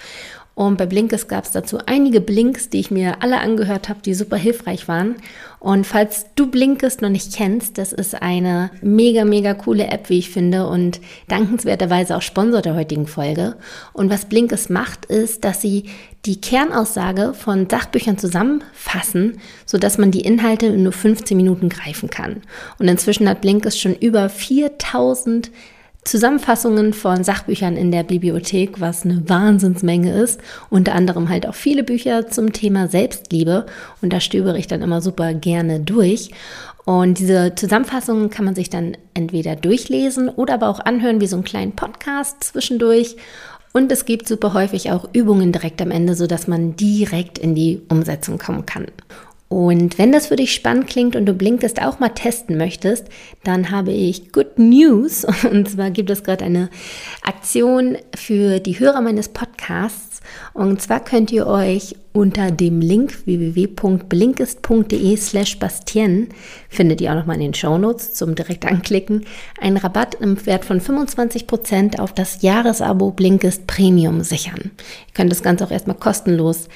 Und 0.56 0.76
bei 0.76 0.86
Blinkist 0.86 1.28
gab 1.28 1.44
es 1.44 1.52
dazu 1.52 1.78
einige 1.86 2.20
Blinks, 2.20 2.68
die 2.68 2.80
ich 2.80 2.90
mir 2.90 3.22
alle 3.22 3.38
angehört 3.38 3.88
habe, 3.88 4.00
die 4.04 4.14
super 4.14 4.36
hilfreich 4.36 4.88
waren. 4.88 5.14
Und 5.60 5.86
falls 5.86 6.24
du 6.36 6.50
Blinkist 6.50 7.02
noch 7.02 7.10
nicht 7.10 7.36
kennst, 7.36 7.76
das 7.76 7.92
ist 7.92 8.20
eine 8.20 8.70
mega, 8.80 9.26
mega 9.26 9.52
coole 9.52 9.88
App, 9.88 10.08
wie 10.08 10.18
ich 10.18 10.30
finde, 10.30 10.66
und 10.66 11.00
dankenswerterweise 11.28 12.16
auch 12.16 12.22
Sponsor 12.22 12.62
der 12.62 12.74
heutigen 12.74 13.06
Folge. 13.06 13.56
Und 13.92 14.08
was 14.10 14.24
Blinkist 14.24 14.70
macht, 14.70 15.04
ist, 15.04 15.44
dass 15.44 15.60
sie 15.60 15.84
die 16.24 16.40
Kernaussage 16.40 17.34
von 17.34 17.68
Sachbüchern 17.68 18.16
zusammenfassen, 18.16 19.38
sodass 19.66 19.98
man 19.98 20.10
die 20.10 20.22
Inhalte 20.22 20.66
in 20.66 20.82
nur 20.82 20.92
15 20.92 21.36
Minuten 21.36 21.68
greifen 21.68 22.08
kann. 22.08 22.42
Und 22.78 22.88
inzwischen 22.88 23.28
hat 23.28 23.42
Blinkist 23.42 23.80
schon 23.80 23.94
über 23.94 24.30
4000 24.30 25.50
Zusammenfassungen 26.04 26.92
von 26.92 27.24
Sachbüchern 27.24 27.76
in 27.76 27.92
der 27.92 28.02
Bibliothek, 28.02 28.80
was 28.80 29.04
eine 29.04 29.28
Wahnsinnsmenge 29.28 30.12
ist. 30.12 30.40
Unter 30.70 30.94
anderem 30.94 31.28
halt 31.28 31.46
auch 31.46 31.54
viele 31.54 31.84
Bücher 31.84 32.26
zum 32.26 32.52
Thema 32.52 32.88
Selbstliebe. 32.88 33.66
Und 34.00 34.12
da 34.12 34.20
stöbere 34.20 34.58
ich 34.58 34.66
dann 34.66 34.82
immer 34.82 35.02
super 35.02 35.34
gerne 35.34 35.80
durch. 35.80 36.30
Und 36.84 37.18
diese 37.18 37.54
Zusammenfassungen 37.54 38.30
kann 38.30 38.46
man 38.46 38.54
sich 38.54 38.70
dann 38.70 38.96
entweder 39.14 39.56
durchlesen 39.56 40.28
oder 40.28 40.54
aber 40.54 40.68
auch 40.68 40.80
anhören 40.80 41.20
wie 41.20 41.26
so 41.26 41.36
einen 41.36 41.44
kleinen 41.44 41.76
Podcast 41.76 42.42
zwischendurch. 42.42 43.16
Und 43.72 43.92
es 43.92 44.04
gibt 44.04 44.26
super 44.26 44.54
häufig 44.54 44.90
auch 44.90 45.08
Übungen 45.12 45.52
direkt 45.52 45.80
am 45.80 45.90
Ende, 45.90 46.14
sodass 46.14 46.48
man 46.48 46.74
direkt 46.76 47.38
in 47.38 47.54
die 47.54 47.82
Umsetzung 47.88 48.38
kommen 48.38 48.66
kann. 48.66 48.86
Und 49.52 49.98
wenn 49.98 50.12
das 50.12 50.28
für 50.28 50.36
dich 50.36 50.54
spannend 50.54 50.86
klingt 50.86 51.16
und 51.16 51.26
du 51.26 51.34
Blinkist 51.34 51.82
auch 51.82 51.98
mal 51.98 52.10
testen 52.10 52.56
möchtest, 52.56 53.08
dann 53.42 53.72
habe 53.72 53.90
ich 53.90 54.30
Good 54.30 54.60
News. 54.60 55.24
Und 55.50 55.68
zwar 55.68 55.90
gibt 55.90 56.08
es 56.08 56.22
gerade 56.22 56.44
eine 56.44 56.70
Aktion 57.22 57.98
für 58.14 58.60
die 58.60 58.78
Hörer 58.78 59.00
meines 59.00 59.28
Podcasts. 59.28 60.20
Und 60.52 60.80
zwar 60.80 61.00
könnt 61.00 61.32
ihr 61.32 61.48
euch 61.48 61.96
unter 62.12 62.52
dem 62.52 62.80
Link 62.80 63.26
www.blinkist.de 63.26 65.16
slash 65.16 65.58
Bastien, 65.58 66.28
findet 66.68 67.00
ihr 67.00 67.10
auch 67.10 67.16
nochmal 67.16 67.36
in 67.36 67.42
den 67.42 67.54
Shownotes 67.54 68.14
zum 68.14 68.36
direkt 68.36 68.66
anklicken, 68.66 69.24
einen 69.60 69.78
Rabatt 69.78 70.16
im 70.16 70.44
Wert 70.46 70.64
von 70.64 70.80
25% 70.80 71.98
auf 71.98 72.12
das 72.12 72.42
Jahresabo 72.42 73.10
Blinkist 73.10 73.66
Premium 73.66 74.22
sichern. 74.22 74.70
Ihr 75.08 75.14
könnt 75.14 75.32
das 75.32 75.42
Ganze 75.42 75.64
auch 75.64 75.70
erstmal 75.72 75.96
kostenlos 75.96 76.68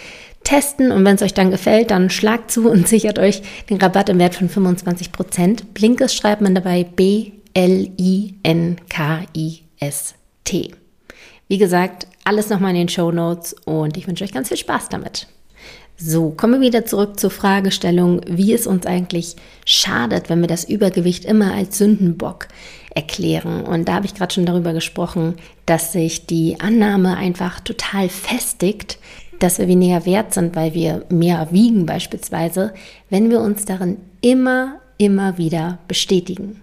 testen 0.44 0.92
und 0.92 1.04
wenn 1.04 1.16
es 1.16 1.22
euch 1.22 1.34
dann 1.34 1.50
gefällt, 1.50 1.90
dann 1.90 2.10
schlagt 2.10 2.50
zu 2.50 2.70
und 2.70 2.86
sichert 2.94 3.18
euch 3.18 3.42
den 3.68 3.78
Rabatt 3.78 4.08
im 4.08 4.18
Wert 4.18 4.36
von 4.36 4.48
25%. 4.48 5.64
Blinkist 5.74 6.14
schreibt 6.14 6.42
man 6.42 6.54
dabei 6.54 6.84
B-L-I-N-K-I-S-T. 6.84 7.34
Wie 11.48 11.58
gesagt, 11.58 12.06
alles 12.24 12.48
nochmal 12.48 12.70
in 12.70 12.76
den 12.76 12.88
Show 12.88 13.10
Notes 13.12 13.54
und 13.64 13.96
ich 13.96 14.06
wünsche 14.06 14.24
euch 14.24 14.32
ganz 14.32 14.48
viel 14.48 14.56
Spaß 14.56 14.88
damit. 14.88 15.26
So, 15.96 16.30
kommen 16.30 16.54
wir 16.54 16.60
wieder 16.60 16.86
zurück 16.86 17.20
zur 17.20 17.30
Fragestellung, 17.30 18.20
wie 18.26 18.52
es 18.52 18.66
uns 18.66 18.84
eigentlich 18.84 19.36
schadet, 19.64 20.28
wenn 20.28 20.40
wir 20.40 20.48
das 20.48 20.64
Übergewicht 20.64 21.24
immer 21.24 21.54
als 21.54 21.78
Sündenbock 21.78 22.48
erklären. 22.94 23.62
Und 23.64 23.88
da 23.88 23.94
habe 23.94 24.06
ich 24.06 24.14
gerade 24.14 24.34
schon 24.34 24.46
darüber 24.46 24.72
gesprochen, 24.72 25.36
dass 25.66 25.92
sich 25.92 26.26
die 26.26 26.58
Annahme 26.58 27.16
einfach 27.16 27.60
total 27.60 28.08
festigt, 28.08 28.98
dass 29.44 29.58
wir 29.58 29.68
weniger 29.68 30.06
wert 30.06 30.32
sind, 30.32 30.56
weil 30.56 30.72
wir 30.72 31.04
mehr 31.10 31.48
wiegen 31.50 31.84
beispielsweise, 31.84 32.72
wenn 33.10 33.28
wir 33.28 33.40
uns 33.40 33.66
darin 33.66 33.98
immer, 34.22 34.80
immer 34.96 35.36
wieder 35.36 35.78
bestätigen. 35.86 36.62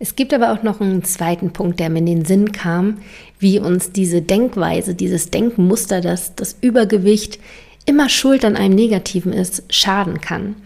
Es 0.00 0.16
gibt 0.16 0.34
aber 0.34 0.52
auch 0.52 0.64
noch 0.64 0.80
einen 0.80 1.04
zweiten 1.04 1.52
Punkt, 1.52 1.78
der 1.78 1.90
mir 1.90 2.00
in 2.00 2.06
den 2.06 2.24
Sinn 2.24 2.50
kam, 2.50 2.98
wie 3.38 3.60
uns 3.60 3.92
diese 3.92 4.20
Denkweise, 4.20 4.96
dieses 4.96 5.30
Denkmuster, 5.30 6.00
dass 6.00 6.34
das 6.34 6.56
Übergewicht 6.60 7.38
immer 7.86 8.08
schuld 8.08 8.44
an 8.44 8.56
einem 8.56 8.74
Negativen 8.74 9.32
ist, 9.32 9.62
schaden 9.70 10.20
kann. 10.20 10.56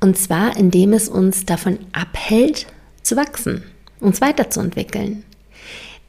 Und 0.00 0.16
zwar, 0.16 0.56
indem 0.56 0.94
es 0.94 1.10
uns 1.10 1.44
davon 1.44 1.78
abhält, 1.92 2.66
zu 3.02 3.16
wachsen, 3.16 3.62
uns 4.00 4.22
weiterzuentwickeln. 4.22 5.24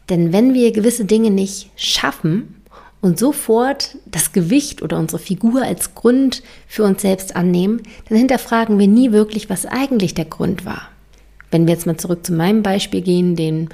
Denn 0.09 0.31
wenn 0.31 0.53
wir 0.53 0.71
gewisse 0.71 1.03
Dinge 1.03 1.29
nicht 1.29 1.71
schaffen, 1.75 2.55
und 3.01 3.19
sofort 3.19 3.97
das 4.05 4.31
Gewicht 4.31 4.81
oder 4.81 4.97
unsere 4.97 5.19
Figur 5.19 5.61
als 5.61 5.95
Grund 5.95 6.41
für 6.67 6.83
uns 6.83 7.01
selbst 7.01 7.35
annehmen, 7.35 7.81
dann 8.09 8.17
hinterfragen 8.17 8.79
wir 8.79 8.87
nie 8.87 9.11
wirklich, 9.11 9.49
was 9.49 9.65
eigentlich 9.65 10.13
der 10.13 10.25
Grund 10.25 10.65
war. 10.65 10.89
Wenn 11.51 11.67
wir 11.67 11.73
jetzt 11.73 11.85
mal 11.85 11.97
zurück 11.97 12.25
zu 12.25 12.33
meinem 12.33 12.63
Beispiel 12.63 13.01
gehen, 13.01 13.35
den 13.35 13.69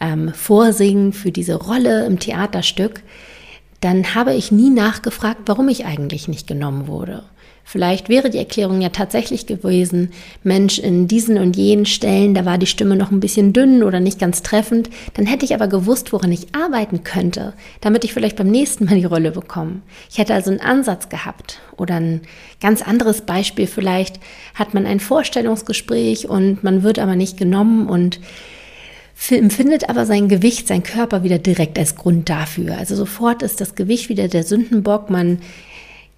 ähm, 0.00 0.32
Vorsingen 0.32 1.12
für 1.12 1.32
diese 1.32 1.54
Rolle 1.54 2.06
im 2.06 2.18
Theaterstück, 2.18 3.02
dann 3.80 4.14
habe 4.14 4.34
ich 4.34 4.52
nie 4.52 4.70
nachgefragt, 4.70 5.42
warum 5.46 5.68
ich 5.68 5.86
eigentlich 5.86 6.28
nicht 6.28 6.46
genommen 6.46 6.86
wurde. 6.86 7.24
Vielleicht 7.70 8.08
wäre 8.08 8.30
die 8.30 8.38
Erklärung 8.38 8.80
ja 8.80 8.88
tatsächlich 8.88 9.46
gewesen, 9.46 10.10
Mensch, 10.42 10.80
in 10.80 11.06
diesen 11.06 11.38
und 11.38 11.56
jenen 11.56 11.86
Stellen, 11.86 12.34
da 12.34 12.44
war 12.44 12.58
die 12.58 12.66
Stimme 12.66 12.96
noch 12.96 13.12
ein 13.12 13.20
bisschen 13.20 13.52
dünn 13.52 13.84
oder 13.84 14.00
nicht 14.00 14.18
ganz 14.18 14.42
treffend, 14.42 14.90
dann 15.14 15.24
hätte 15.24 15.44
ich 15.44 15.54
aber 15.54 15.68
gewusst, 15.68 16.12
woran 16.12 16.32
ich 16.32 16.52
arbeiten 16.52 17.04
könnte, 17.04 17.52
damit 17.80 18.02
ich 18.02 18.12
vielleicht 18.12 18.34
beim 18.34 18.50
nächsten 18.50 18.86
Mal 18.86 18.96
die 18.96 19.04
Rolle 19.04 19.30
bekomme. 19.30 19.82
Ich 20.10 20.18
hätte 20.18 20.34
also 20.34 20.50
einen 20.50 20.58
Ansatz 20.58 21.10
gehabt 21.10 21.60
oder 21.76 21.94
ein 21.94 22.22
ganz 22.60 22.82
anderes 22.82 23.20
Beispiel, 23.20 23.68
vielleicht 23.68 24.18
hat 24.56 24.74
man 24.74 24.84
ein 24.84 24.98
Vorstellungsgespräch 24.98 26.28
und 26.28 26.64
man 26.64 26.82
wird 26.82 26.98
aber 26.98 27.14
nicht 27.14 27.36
genommen 27.36 27.88
und 27.88 28.18
empfindet 29.30 29.88
aber 29.88 30.06
sein 30.06 30.28
Gewicht, 30.28 30.66
sein 30.66 30.82
Körper 30.82 31.22
wieder 31.22 31.38
direkt 31.38 31.78
als 31.78 31.94
Grund 31.94 32.28
dafür. 32.30 32.78
Also 32.78 32.96
sofort 32.96 33.44
ist 33.44 33.60
das 33.60 33.76
Gewicht 33.76 34.08
wieder 34.08 34.26
der 34.26 34.42
Sündenbock, 34.42 35.08
man 35.08 35.38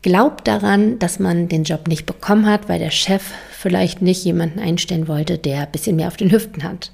Glaubt 0.02 0.48
daran, 0.48 0.98
dass 0.98 1.20
man 1.20 1.48
den 1.48 1.62
Job 1.62 1.86
nicht 1.86 2.06
bekommen 2.06 2.46
hat, 2.46 2.68
weil 2.68 2.80
der 2.80 2.90
Chef 2.90 3.22
vielleicht 3.52 4.02
nicht 4.02 4.24
jemanden 4.24 4.58
einstellen 4.58 5.06
wollte, 5.06 5.38
der 5.38 5.62
ein 5.62 5.70
bisschen 5.70 5.94
mehr 5.94 6.08
auf 6.08 6.16
den 6.16 6.32
Hüften 6.32 6.64
hat. 6.64 6.90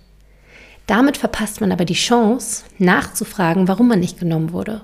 Damit 0.86 1.16
verpasst 1.16 1.62
man 1.62 1.72
aber 1.72 1.86
die 1.86 1.94
Chance, 1.94 2.64
nachzufragen, 2.78 3.66
warum 3.66 3.88
man 3.88 4.00
nicht 4.00 4.20
genommen 4.20 4.52
wurde. 4.52 4.82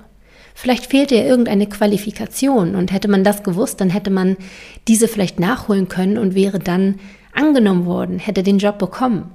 Vielleicht 0.55 0.87
fehlte 0.87 1.15
ja 1.15 1.23
irgendeine 1.23 1.67
Qualifikation 1.67 2.75
und 2.75 2.91
hätte 2.91 3.09
man 3.09 3.23
das 3.23 3.43
gewusst, 3.43 3.81
dann 3.81 3.89
hätte 3.91 4.09
man 4.09 4.37
diese 4.87 5.07
vielleicht 5.07 5.39
nachholen 5.39 5.87
können 5.87 6.17
und 6.17 6.33
wäre 6.33 6.59
dann 6.59 6.99
angenommen 7.33 7.85
worden, 7.85 8.17
hätte 8.17 8.41
den 8.41 8.57
Job 8.57 8.79
bekommen. 8.79 9.31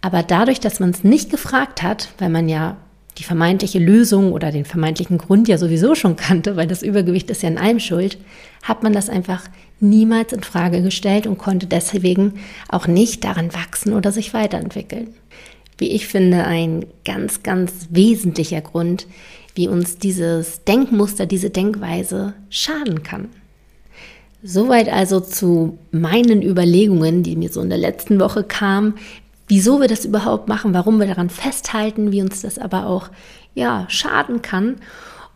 Aber 0.00 0.22
dadurch, 0.22 0.60
dass 0.60 0.80
man 0.80 0.90
es 0.90 1.04
nicht 1.04 1.30
gefragt 1.30 1.82
hat, 1.82 2.08
weil 2.18 2.28
man 2.28 2.48
ja 2.48 2.76
die 3.18 3.24
vermeintliche 3.24 3.78
Lösung 3.78 4.32
oder 4.32 4.50
den 4.50 4.64
vermeintlichen 4.64 5.18
Grund 5.18 5.46
ja 5.48 5.58
sowieso 5.58 5.94
schon 5.94 6.16
kannte, 6.16 6.56
weil 6.56 6.66
das 6.66 6.82
Übergewicht 6.82 7.30
ist 7.30 7.42
ja 7.42 7.48
in 7.48 7.58
allem 7.58 7.80
schuld, 7.80 8.18
hat 8.62 8.82
man 8.82 8.92
das 8.92 9.08
einfach 9.08 9.44
niemals 9.80 10.32
in 10.32 10.42
Frage 10.42 10.82
gestellt 10.82 11.26
und 11.26 11.38
konnte 11.38 11.66
deswegen 11.66 12.34
auch 12.68 12.86
nicht 12.86 13.24
daran 13.24 13.54
wachsen 13.54 13.92
oder 13.92 14.10
sich 14.10 14.34
weiterentwickeln. 14.34 15.08
Wie 15.78 15.90
ich 15.90 16.06
finde, 16.06 16.44
ein 16.44 16.86
ganz, 17.04 17.42
ganz 17.42 17.88
wesentlicher 17.90 18.60
Grund, 18.60 19.06
wie 19.54 19.68
uns 19.68 19.98
dieses 19.98 20.64
Denkmuster, 20.64 21.26
diese 21.26 21.50
Denkweise 21.50 22.34
schaden 22.50 23.02
kann. 23.02 23.28
Soweit 24.42 24.92
also 24.92 25.20
zu 25.20 25.78
meinen 25.90 26.42
Überlegungen, 26.42 27.22
die 27.22 27.34
mir 27.34 27.50
so 27.50 27.60
in 27.60 27.70
der 27.70 27.78
letzten 27.78 28.20
Woche 28.20 28.44
kamen, 28.44 28.94
wieso 29.48 29.80
wir 29.80 29.88
das 29.88 30.04
überhaupt 30.04 30.48
machen, 30.48 30.74
warum 30.74 30.98
wir 30.98 31.06
daran 31.06 31.30
festhalten, 31.30 32.12
wie 32.12 32.22
uns 32.22 32.42
das 32.42 32.58
aber 32.58 32.86
auch 32.86 33.08
ja, 33.54 33.86
schaden 33.88 34.42
kann. 34.42 34.76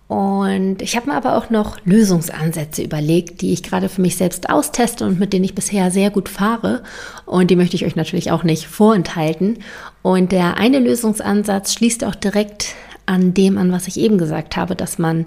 Und 0.09 0.81
ich 0.81 0.97
habe 0.97 1.11
mir 1.11 1.17
aber 1.17 1.37
auch 1.37 1.51
noch 1.51 1.77
Lösungsansätze 1.85 2.83
überlegt, 2.83 3.43
die 3.43 3.53
ich 3.53 3.63
gerade 3.63 3.91
für 3.91 4.01
mich 4.01 4.17
selbst 4.17 4.49
austeste 4.49 5.05
und 5.05 5.21
mit 5.21 5.35
denen 5.35 5.45
ich 5.45 5.55
bisher 5.55 5.91
sehr 5.91 6.11
gut 6.11 6.31
fahre. 6.31 6.83
Und 7.27 7.51
die 7.51 7.57
möchte 7.57 7.77
ich 7.77 7.85
euch 7.85 7.95
natürlich 7.95 8.31
auch 8.31 8.43
nicht 8.43 8.67
vorenthalten. 8.67 9.59
Und 10.01 10.33
der 10.33 10.57
eine 10.57 10.79
Lösungsansatz 10.79 11.75
schließt 11.75 12.05
auch 12.05 12.15
direkt 12.15 12.75
an 13.05 13.35
dem 13.35 13.59
an, 13.59 13.71
was 13.71 13.87
ich 13.87 13.99
eben 13.99 14.17
gesagt 14.17 14.57
habe, 14.57 14.75
dass 14.75 14.99
man 14.99 15.25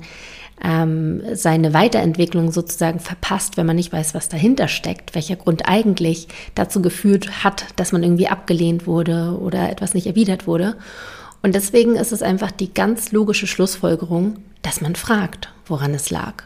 ähm, 0.64 1.22
seine 1.34 1.74
Weiterentwicklung 1.74 2.52
sozusagen 2.52 3.00
verpasst, 3.00 3.58
wenn 3.58 3.66
man 3.66 3.76
nicht 3.76 3.92
weiß, 3.92 4.14
was 4.14 4.30
dahinter 4.30 4.68
steckt, 4.68 5.16
welcher 5.16 5.36
Grund 5.36 5.68
eigentlich 5.68 6.28
dazu 6.56 6.82
geführt 6.82 7.44
hat, 7.44 7.66
dass 7.76 7.92
man 7.92 8.04
irgendwie 8.04 8.28
abgelehnt 8.28 8.86
wurde 8.86 9.38
oder 9.40 9.70
etwas 9.70 9.94
nicht 9.94 10.08
erwidert 10.08 10.48
wurde. 10.48 10.76
Und 11.42 11.56
deswegen 11.56 11.96
ist 11.96 12.12
es 12.12 12.22
einfach 12.22 12.52
die 12.52 12.74
ganz 12.74 13.12
logische 13.12 13.48
Schlussfolgerung, 13.48 14.38
dass 14.62 14.82
man 14.82 14.96
fragt, 14.96 15.50
woran 15.66 15.94
es 15.94 16.12
lag. 16.12 16.44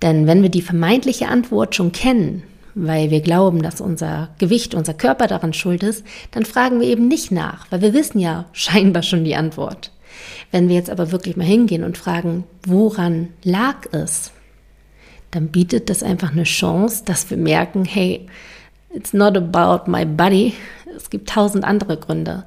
Denn 0.00 0.26
wenn 0.26 0.42
wir 0.42 0.48
die 0.48 0.62
vermeintliche 0.62 1.28
Antwort 1.28 1.74
schon 1.74 1.92
kennen, 1.92 2.42
weil 2.74 3.10
wir 3.10 3.20
glauben, 3.20 3.62
dass 3.62 3.82
unser 3.82 4.30
Gewicht, 4.38 4.74
unser 4.74 4.94
Körper 4.94 5.26
daran 5.26 5.52
schuld 5.52 5.82
ist, 5.82 6.04
dann 6.30 6.46
fragen 6.46 6.80
wir 6.80 6.88
eben 6.88 7.08
nicht 7.08 7.30
nach, 7.30 7.66
weil 7.70 7.82
wir 7.82 7.92
wissen 7.92 8.18
ja 8.18 8.46
scheinbar 8.52 9.02
schon 9.02 9.24
die 9.24 9.36
Antwort. 9.36 9.90
Wenn 10.50 10.68
wir 10.68 10.76
jetzt 10.76 10.90
aber 10.90 11.12
wirklich 11.12 11.36
mal 11.36 11.46
hingehen 11.46 11.84
und 11.84 11.98
fragen, 11.98 12.44
woran 12.66 13.28
lag 13.42 13.86
es, 13.92 14.32
dann 15.30 15.48
bietet 15.48 15.90
das 15.90 16.02
einfach 16.02 16.32
eine 16.32 16.44
Chance, 16.44 17.04
dass 17.04 17.30
wir 17.30 17.36
merken, 17.36 17.84
hey, 17.84 18.26
it's 18.94 19.12
not 19.12 19.36
about 19.36 19.90
my 19.90 20.04
body. 20.04 20.54
Es 20.96 21.10
gibt 21.10 21.28
tausend 21.28 21.64
andere 21.64 21.96
Gründe. 21.96 22.44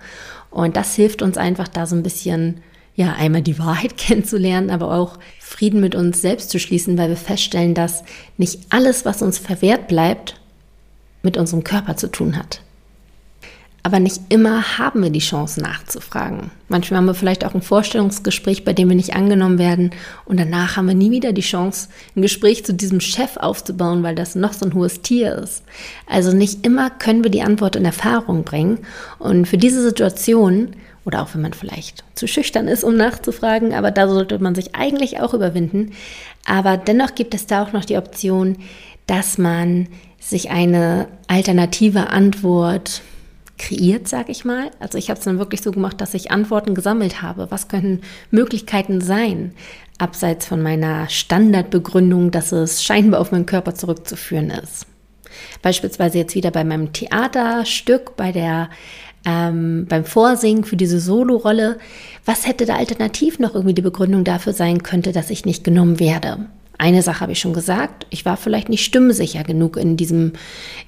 Und 0.51 0.75
das 0.75 0.95
hilft 0.95 1.21
uns 1.21 1.37
einfach 1.37 1.67
da 1.67 1.85
so 1.85 1.95
ein 1.95 2.03
bisschen, 2.03 2.61
ja, 2.95 3.13
einmal 3.13 3.41
die 3.41 3.57
Wahrheit 3.59 3.97
kennenzulernen, 3.97 4.69
aber 4.69 4.93
auch 4.93 5.17
Frieden 5.39 5.79
mit 5.79 5.95
uns 5.95 6.21
selbst 6.21 6.49
zu 6.49 6.59
schließen, 6.59 6.97
weil 6.97 7.09
wir 7.09 7.17
feststellen, 7.17 7.73
dass 7.73 8.03
nicht 8.37 8.59
alles, 8.69 9.05
was 9.05 9.21
uns 9.21 9.37
verwehrt 9.37 9.87
bleibt, 9.87 10.39
mit 11.21 11.37
unserem 11.37 11.63
Körper 11.63 11.95
zu 11.95 12.07
tun 12.07 12.37
hat. 12.37 12.61
Aber 13.85 13.99
nicht 13.99 14.21
immer 14.29 14.77
haben 14.77 15.03
wir 15.03 15.09
die 15.09 15.19
Chance 15.19 15.61
nachzufragen. 15.61 16.51
Manchmal 16.69 16.99
haben 16.99 17.05
wir 17.05 17.13
vielleicht 17.13 17.43
auch 17.43 17.53
ein 17.53 17.61
Vorstellungsgespräch, 17.61 18.63
bei 18.63 18.71
dem 18.71 18.87
wir 18.87 18.95
nicht 18.95 19.13
angenommen 19.13 19.59
werden. 19.59 19.91
Und 20.23 20.39
danach 20.39 20.77
haben 20.77 20.87
wir 20.87 20.95
nie 20.95 21.11
wieder 21.11 21.33
die 21.33 21.41
Chance, 21.41 21.89
ein 22.15 22.21
Gespräch 22.21 22.63
zu 22.63 22.73
diesem 22.73 23.01
Chef 23.01 23.35
aufzubauen, 23.35 24.01
weil 24.01 24.15
das 24.15 24.35
noch 24.35 24.53
so 24.53 24.65
ein 24.65 24.73
hohes 24.73 25.01
Tier 25.01 25.35
ist. 25.35 25.63
Also 26.07 26.31
nicht 26.31 26.65
immer 26.65 26.91
können 26.91 27.25
wir 27.25 27.31
die 27.31 27.41
Antwort 27.41 27.75
in 27.75 27.83
Erfahrung 27.83 28.45
bringen. 28.45 28.79
Und 29.19 29.49
für 29.49 29.57
diese 29.57 29.83
Situation, 29.83 30.77
oder 31.03 31.21
auch 31.21 31.33
wenn 31.33 31.41
man 31.41 31.53
vielleicht 31.53 32.05
zu 32.15 32.25
schüchtern 32.25 32.69
ist, 32.69 32.85
um 32.85 32.95
nachzufragen, 32.95 33.73
aber 33.73 33.91
da 33.91 34.07
sollte 34.07 34.39
man 34.39 34.55
sich 34.55 34.75
eigentlich 34.75 35.19
auch 35.19 35.33
überwinden. 35.33 35.91
Aber 36.45 36.77
dennoch 36.77 37.15
gibt 37.15 37.33
es 37.33 37.47
da 37.47 37.61
auch 37.61 37.73
noch 37.73 37.83
die 37.83 37.97
Option, 37.97 38.59
dass 39.07 39.37
man 39.37 39.89
sich 40.21 40.51
eine 40.51 41.09
alternative 41.27 42.07
Antwort 42.09 43.01
kreiert, 43.57 44.07
sage 44.07 44.31
ich 44.31 44.45
mal. 44.45 44.71
Also 44.79 44.97
ich 44.97 45.09
habe 45.09 45.19
es 45.19 45.25
dann 45.25 45.39
wirklich 45.39 45.61
so 45.61 45.71
gemacht, 45.71 46.01
dass 46.01 46.13
ich 46.13 46.31
Antworten 46.31 46.75
gesammelt 46.75 47.21
habe. 47.21 47.49
Was 47.49 47.67
könnten 47.67 48.01
Möglichkeiten 48.31 48.99
sein, 48.99 49.53
abseits 49.97 50.45
von 50.45 50.61
meiner 50.61 51.09
Standardbegründung, 51.09 52.31
dass 52.31 52.51
es 52.51 52.83
scheinbar 52.83 53.21
auf 53.21 53.31
meinen 53.31 53.45
Körper 53.45 53.75
zurückzuführen 53.75 54.49
ist. 54.49 54.85
Beispielsweise 55.61 56.17
jetzt 56.17 56.35
wieder 56.35 56.51
bei 56.51 56.63
meinem 56.63 56.93
Theaterstück, 56.93 58.15
bei 58.15 58.31
der 58.31 58.69
ähm, 59.25 59.85
beim 59.87 60.03
Vorsingen 60.03 60.65
für 60.65 60.75
diese 60.75 60.99
Solorolle. 60.99 61.79
Was 62.25 62.45
hätte 62.45 62.65
da 62.65 62.75
alternativ 62.75 63.39
noch 63.39 63.55
irgendwie 63.55 63.73
die 63.73 63.81
Begründung 63.81 64.23
dafür 64.25 64.53
sein 64.53 64.83
könnte, 64.83 65.11
dass 65.11 65.29
ich 65.29 65.45
nicht 65.45 65.63
genommen 65.63 65.99
werde? 65.99 66.45
Eine 66.77 67.01
Sache 67.01 67.21
habe 67.21 67.31
ich 67.31 67.39
schon 67.39 67.53
gesagt, 67.53 68.05
ich 68.09 68.25
war 68.25 68.35
vielleicht 68.35 68.67
nicht 68.67 68.83
stimmsicher 68.83 69.43
genug 69.43 69.77
in 69.77 69.95
diesem, 69.95 70.33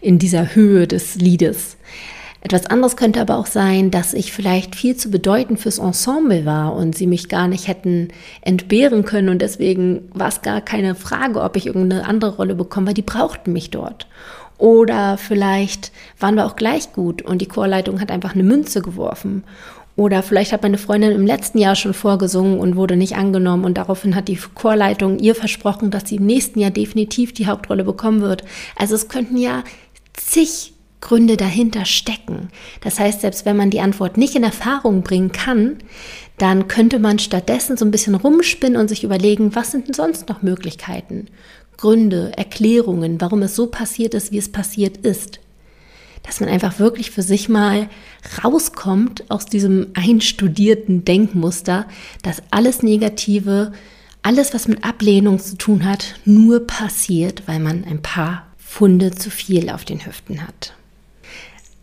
in 0.01 0.19
dieser 0.19 0.53
Höhe 0.53 0.87
des 0.87 1.15
Liedes. 1.15 1.77
Etwas 2.45 2.67
anderes 2.67 2.95
könnte 2.95 3.21
aber 3.21 3.39
auch 3.39 3.47
sein, 3.47 3.89
dass 3.89 4.13
ich 4.13 4.31
vielleicht 4.31 4.75
viel 4.75 4.95
zu 4.95 5.09
bedeutend 5.09 5.59
fürs 5.59 5.79
Ensemble 5.79 6.45
war 6.45 6.75
und 6.75 6.95
sie 6.95 7.07
mich 7.07 7.27
gar 7.27 7.47
nicht 7.47 7.67
hätten 7.67 8.09
entbehren 8.41 9.03
können 9.03 9.29
und 9.29 9.41
deswegen 9.41 10.09
war 10.13 10.27
es 10.27 10.43
gar 10.43 10.61
keine 10.61 10.93
Frage, 10.93 11.41
ob 11.41 11.55
ich 11.55 11.65
irgendeine 11.65 12.05
andere 12.05 12.35
Rolle 12.35 12.53
bekomme, 12.53 12.85
weil 12.85 12.93
die 12.93 13.01
brauchten 13.01 13.51
mich 13.51 13.71
dort. 13.71 14.05
Oder 14.59 15.17
vielleicht 15.17 15.91
waren 16.19 16.35
wir 16.35 16.45
auch 16.45 16.55
gleich 16.55 16.93
gut 16.93 17.23
und 17.23 17.41
die 17.41 17.47
Chorleitung 17.47 17.99
hat 17.99 18.11
einfach 18.11 18.35
eine 18.35 18.43
Münze 18.43 18.83
geworfen. 18.83 19.43
Oder 19.95 20.21
vielleicht 20.21 20.51
hat 20.51 20.61
meine 20.61 20.77
Freundin 20.77 21.13
im 21.13 21.25
letzten 21.25 21.57
Jahr 21.57 21.75
schon 21.75 21.95
vorgesungen 21.95 22.59
und 22.59 22.75
wurde 22.75 22.95
nicht 22.95 23.15
angenommen 23.15 23.65
und 23.65 23.79
daraufhin 23.79 24.15
hat 24.15 24.27
die 24.27 24.37
Chorleitung 24.53 25.17
ihr 25.17 25.33
versprochen, 25.33 25.89
dass 25.89 26.09
sie 26.09 26.17
im 26.17 26.27
nächsten 26.27 26.59
Jahr 26.59 26.69
definitiv 26.69 27.33
die 27.33 27.47
Hauptrolle 27.47 27.83
bekommen 27.83 28.21
wird. 28.21 28.43
Also 28.75 28.93
es 28.93 29.07
könnten 29.07 29.37
ja 29.37 29.63
zig 30.13 30.74
Gründe 31.01 31.37
dahinter 31.37 31.85
stecken. 31.85 32.49
Das 32.81 32.99
heißt, 32.99 33.21
selbst 33.21 33.45
wenn 33.45 33.57
man 33.57 33.69
die 33.69 33.81
Antwort 33.81 34.17
nicht 34.17 34.35
in 34.35 34.43
Erfahrung 34.43 35.03
bringen 35.03 35.31
kann, 35.31 35.77
dann 36.37 36.67
könnte 36.67 36.99
man 36.99 37.19
stattdessen 37.19 37.77
so 37.77 37.85
ein 37.85 37.91
bisschen 37.91 38.15
rumspinnen 38.15 38.79
und 38.79 38.87
sich 38.87 39.03
überlegen, 39.03 39.55
was 39.55 39.71
sind 39.71 39.87
denn 39.87 39.93
sonst 39.93 40.27
noch 40.29 40.41
Möglichkeiten? 40.41 41.27
Gründe, 41.77 42.31
Erklärungen, 42.35 43.19
warum 43.21 43.41
es 43.43 43.55
so 43.55 43.67
passiert 43.67 44.13
ist, 44.13 44.31
wie 44.31 44.37
es 44.37 44.51
passiert 44.51 44.97
ist. 44.97 45.39
Dass 46.23 46.39
man 46.39 46.49
einfach 46.49 46.79
wirklich 46.79 47.11
für 47.11 47.21
sich 47.21 47.49
mal 47.49 47.87
rauskommt 48.43 49.29
aus 49.29 49.45
diesem 49.45 49.87
einstudierten 49.93 51.05
Denkmuster, 51.05 51.85
dass 52.23 52.41
alles 52.49 52.81
Negative, 52.81 53.73
alles, 54.23 54.53
was 54.53 54.67
mit 54.67 54.83
Ablehnung 54.83 55.39
zu 55.39 55.55
tun 55.55 55.85
hat, 55.85 56.15
nur 56.25 56.65
passiert, 56.65 57.43
weil 57.45 57.59
man 57.59 57.83
ein 57.83 58.01
paar 58.01 58.47
Funde 58.57 59.11
zu 59.11 59.29
viel 59.29 59.69
auf 59.69 59.85
den 59.85 60.05
Hüften 60.05 60.45
hat. 60.45 60.73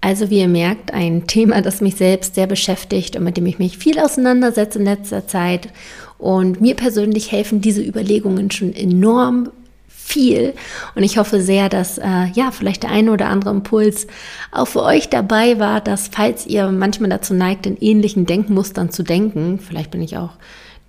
Also 0.03 0.31
wie 0.31 0.41
ihr 0.41 0.49
merkt, 0.49 0.93
ein 0.93 1.29
Thema, 1.29 1.63
das 1.63 1.81
mich 1.81 1.95
selbst 1.95 2.35
sehr 2.35 2.49
beschäftigt 2.49 3.15
und 3.15 3.23
mit 3.23 3.37
dem 3.37 3.47
ich 3.47 3.61
mich 3.61 3.79
viel 3.79 4.01
auseinandersetze 4.01 4.81
in 4.81 4.85
letzter 4.85 5.29
Zeit. 5.29 5.69
Und 6.19 6.61
mir 6.61 6.75
persönlich 6.75 7.31
helfen 7.31 7.61
diese 7.61 7.83
Überlegungen 7.83 8.51
schon 8.51 8.75
enorm 8.75 9.51
viel. 9.87 10.55
Und 10.97 11.05
ich 11.05 11.19
hoffe 11.19 11.41
sehr, 11.41 11.69
dass 11.69 11.99
äh, 11.99 12.27
ja 12.35 12.51
vielleicht 12.51 12.83
der 12.83 12.91
eine 12.91 13.13
oder 13.13 13.29
andere 13.29 13.51
Impuls 13.51 14.09
auch 14.51 14.67
für 14.67 14.83
euch 14.83 15.09
dabei 15.09 15.61
war, 15.61 15.81
dass 15.81 16.09
falls 16.09 16.49
ihr 16.49 16.69
manchmal 16.73 17.11
dazu 17.11 17.33
neigt, 17.33 17.67
in 17.67 17.77
ähnlichen 17.77 18.27
Denkmustern 18.27 18.91
zu 18.91 19.05
denken, 19.05 19.61
vielleicht 19.61 19.93
bin 19.93 20.03
ich 20.03 20.17
auch 20.17 20.31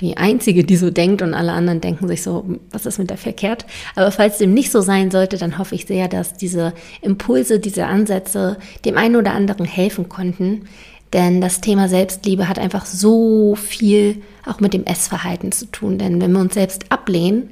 die 0.04 0.18
Einzige, 0.18 0.64
die 0.64 0.76
so 0.76 0.90
denkt 0.90 1.22
und 1.22 1.34
alle 1.34 1.52
anderen 1.54 1.82
denken 1.82 2.08
sich 2.08 2.22
so, 2.22 2.46
was 2.72 2.86
ist 2.86 3.00
mit 3.00 3.10
der 3.10 3.18
verkehrt? 3.18 3.66
Aber 3.96 4.12
falls 4.12 4.38
dem 4.38 4.54
nicht 4.54 4.72
so 4.72 4.82
sein 4.82 5.12
sollte, 5.12 5.38
dann 5.38 5.58
hoffe 5.58 5.76
ich 5.76 5.86
sehr, 5.86 6.08
dass 6.08 6.34
diese 6.34 6.74
Impulse, 7.02 7.60
diese 7.60 7.86
Ansätze 7.86 8.58
dem 8.86 8.98
einen 8.98 9.16
oder 9.16 9.34
anderen 9.34 9.66
helfen 9.66 10.10
konnten. 10.10 10.68
Denn 11.14 11.42
das 11.42 11.62
Thema 11.62 11.88
Selbstliebe 11.88 12.50
hat 12.50 12.60
einfach 12.60 12.86
so 12.86 13.56
viel 13.56 14.22
auch 14.46 14.60
mit 14.60 14.74
dem 14.74 14.84
Essverhalten 14.84 15.52
zu 15.52 15.68
tun. 15.68 15.98
Denn 15.98 16.20
wenn 16.20 16.32
wir 16.32 16.40
uns 16.40 16.56
selbst 16.56 16.92
ablehnen, 16.92 17.50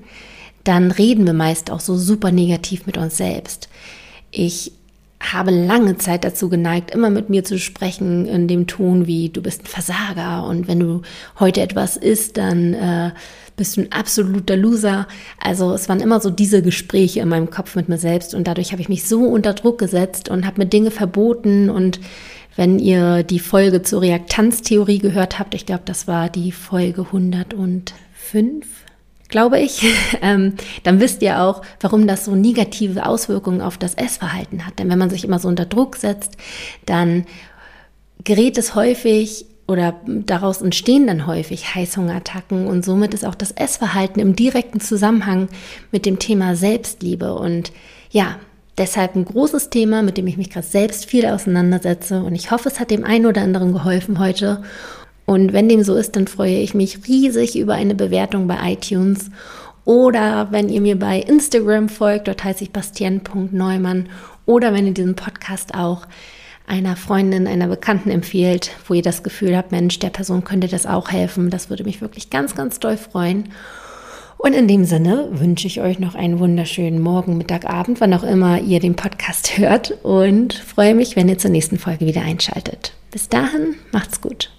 dann 0.63 0.91
reden 0.91 1.25
wir 1.25 1.33
meist 1.33 1.71
auch 1.71 1.79
so 1.79 1.95
super 1.95 2.31
negativ 2.31 2.85
mit 2.85 2.97
uns 2.97 3.17
selbst. 3.17 3.69
Ich 4.31 4.73
habe 5.21 5.51
lange 5.51 5.97
Zeit 5.97 6.23
dazu 6.23 6.49
geneigt, 6.49 6.91
immer 6.91 7.09
mit 7.09 7.29
mir 7.29 7.43
zu 7.43 7.59
sprechen 7.59 8.25
in 8.25 8.47
dem 8.47 8.67
Ton 8.67 9.07
wie 9.07 9.29
du 9.29 9.41
bist 9.41 9.63
ein 9.63 9.67
Versager. 9.67 10.45
Und 10.45 10.67
wenn 10.67 10.79
du 10.79 11.01
heute 11.39 11.61
etwas 11.61 11.95
isst, 11.97 12.37
dann 12.37 12.73
äh, 12.73 13.11
bist 13.55 13.77
du 13.77 13.81
ein 13.81 13.91
absoluter 13.91 14.57
Loser. 14.57 15.07
Also 15.39 15.73
es 15.73 15.87
waren 15.87 15.99
immer 15.99 16.19
so 16.19 16.29
diese 16.29 16.61
Gespräche 16.61 17.19
in 17.19 17.29
meinem 17.29 17.49
Kopf 17.49 17.75
mit 17.75 17.89
mir 17.89 17.97
selbst. 17.97 18.33
Und 18.33 18.47
dadurch 18.47 18.71
habe 18.71 18.81
ich 18.81 18.89
mich 18.89 19.07
so 19.07 19.23
unter 19.25 19.53
Druck 19.53 19.77
gesetzt 19.77 20.29
und 20.29 20.45
habe 20.45 20.61
mir 20.61 20.67
Dinge 20.67 20.91
verboten. 20.91 21.69
Und 21.69 21.99
wenn 22.55 22.79
ihr 22.79 23.23
die 23.23 23.39
Folge 23.39 23.81
zur 23.83 24.01
Reaktanztheorie 24.01 24.99
gehört 24.99 25.39
habt, 25.39 25.53
ich 25.53 25.65
glaube, 25.65 25.83
das 25.85 26.07
war 26.07 26.29
die 26.29 26.51
Folge 26.51 27.01
105, 27.01 28.65
glaube 29.31 29.59
ich, 29.59 29.83
ähm, 30.21 30.53
dann 30.83 30.99
wisst 30.99 31.23
ihr 31.23 31.41
auch, 31.41 31.63
warum 31.79 32.05
das 32.05 32.25
so 32.25 32.35
negative 32.35 33.05
Auswirkungen 33.05 33.61
auf 33.61 33.79
das 33.79 33.95
Essverhalten 33.95 34.67
hat. 34.67 34.77
Denn 34.77 34.89
wenn 34.89 34.99
man 34.99 35.09
sich 35.09 35.23
immer 35.25 35.39
so 35.39 35.47
unter 35.47 35.65
Druck 35.65 35.95
setzt, 35.95 36.37
dann 36.85 37.25
gerät 38.23 38.59
es 38.59 38.75
häufig 38.75 39.45
oder 39.67 39.95
daraus 40.05 40.61
entstehen 40.61 41.07
dann 41.07 41.25
häufig 41.25 41.73
Heißhungerattacken. 41.73 42.67
Und 42.67 42.83
somit 42.83 43.13
ist 43.13 43.25
auch 43.25 43.35
das 43.35 43.51
Essverhalten 43.51 44.21
im 44.21 44.35
direkten 44.35 44.81
Zusammenhang 44.81 45.47
mit 45.91 46.05
dem 46.05 46.19
Thema 46.19 46.55
Selbstliebe. 46.55 47.33
Und 47.33 47.71
ja, 48.11 48.37
deshalb 48.77 49.15
ein 49.15 49.25
großes 49.25 49.69
Thema, 49.69 50.01
mit 50.01 50.17
dem 50.17 50.27
ich 50.27 50.37
mich 50.37 50.49
gerade 50.49 50.67
selbst 50.67 51.05
viel 51.05 51.25
auseinandersetze. 51.25 52.21
Und 52.21 52.35
ich 52.35 52.51
hoffe, 52.51 52.67
es 52.67 52.79
hat 52.79 52.91
dem 52.91 53.05
einen 53.05 53.25
oder 53.25 53.41
anderen 53.41 53.71
geholfen 53.71 54.19
heute 54.19 54.61
und 55.31 55.53
wenn 55.53 55.69
dem 55.69 55.81
so 55.81 55.95
ist, 55.95 56.17
dann 56.17 56.27
freue 56.27 56.57
ich 56.57 56.73
mich 56.73 57.07
riesig 57.07 57.57
über 57.57 57.73
eine 57.73 57.95
Bewertung 57.95 58.47
bei 58.47 58.73
iTunes. 58.73 59.29
Oder 59.85 60.49
wenn 60.51 60.67
ihr 60.67 60.81
mir 60.81 60.99
bei 60.99 61.19
Instagram 61.19 61.87
folgt, 61.87 62.27
dort 62.27 62.43
heiße 62.43 62.65
ich 62.65 62.71
bastian.neumann. 62.71 64.09
Oder 64.45 64.73
wenn 64.73 64.87
ihr 64.87 64.93
diesen 64.93 65.15
Podcast 65.15 65.73
auch 65.73 66.05
einer 66.67 66.97
Freundin, 66.97 67.47
einer 67.47 67.67
Bekannten 67.67 68.09
empfiehlt, 68.09 68.71
wo 68.85 68.93
ihr 68.93 69.01
das 69.01 69.23
Gefühl 69.23 69.55
habt, 69.55 69.71
Mensch, 69.71 69.99
der 69.99 70.09
Person 70.09 70.43
könnte 70.43 70.67
das 70.67 70.85
auch 70.85 71.11
helfen. 71.13 71.49
Das 71.49 71.69
würde 71.69 71.85
mich 71.85 72.01
wirklich 72.01 72.29
ganz, 72.29 72.53
ganz 72.53 72.79
doll 72.79 72.97
freuen. 72.97 73.45
Und 74.37 74.51
in 74.51 74.67
dem 74.67 74.83
Sinne 74.83 75.29
wünsche 75.31 75.67
ich 75.67 75.79
euch 75.79 75.97
noch 75.97 76.13
einen 76.13 76.39
wunderschönen 76.39 76.99
Morgen, 76.99 77.37
Mittag, 77.37 77.69
Abend, 77.69 78.01
wann 78.01 78.13
auch 78.13 78.23
immer 78.23 78.59
ihr 78.59 78.81
den 78.81 78.97
Podcast 78.97 79.57
hört 79.57 79.97
und 80.03 80.55
freue 80.55 80.93
mich, 80.93 81.15
wenn 81.15 81.29
ihr 81.29 81.37
zur 81.37 81.51
nächsten 81.51 81.77
Folge 81.77 82.05
wieder 82.05 82.23
einschaltet. 82.23 82.91
Bis 83.11 83.29
dahin, 83.29 83.75
macht's 83.93 84.19
gut. 84.19 84.51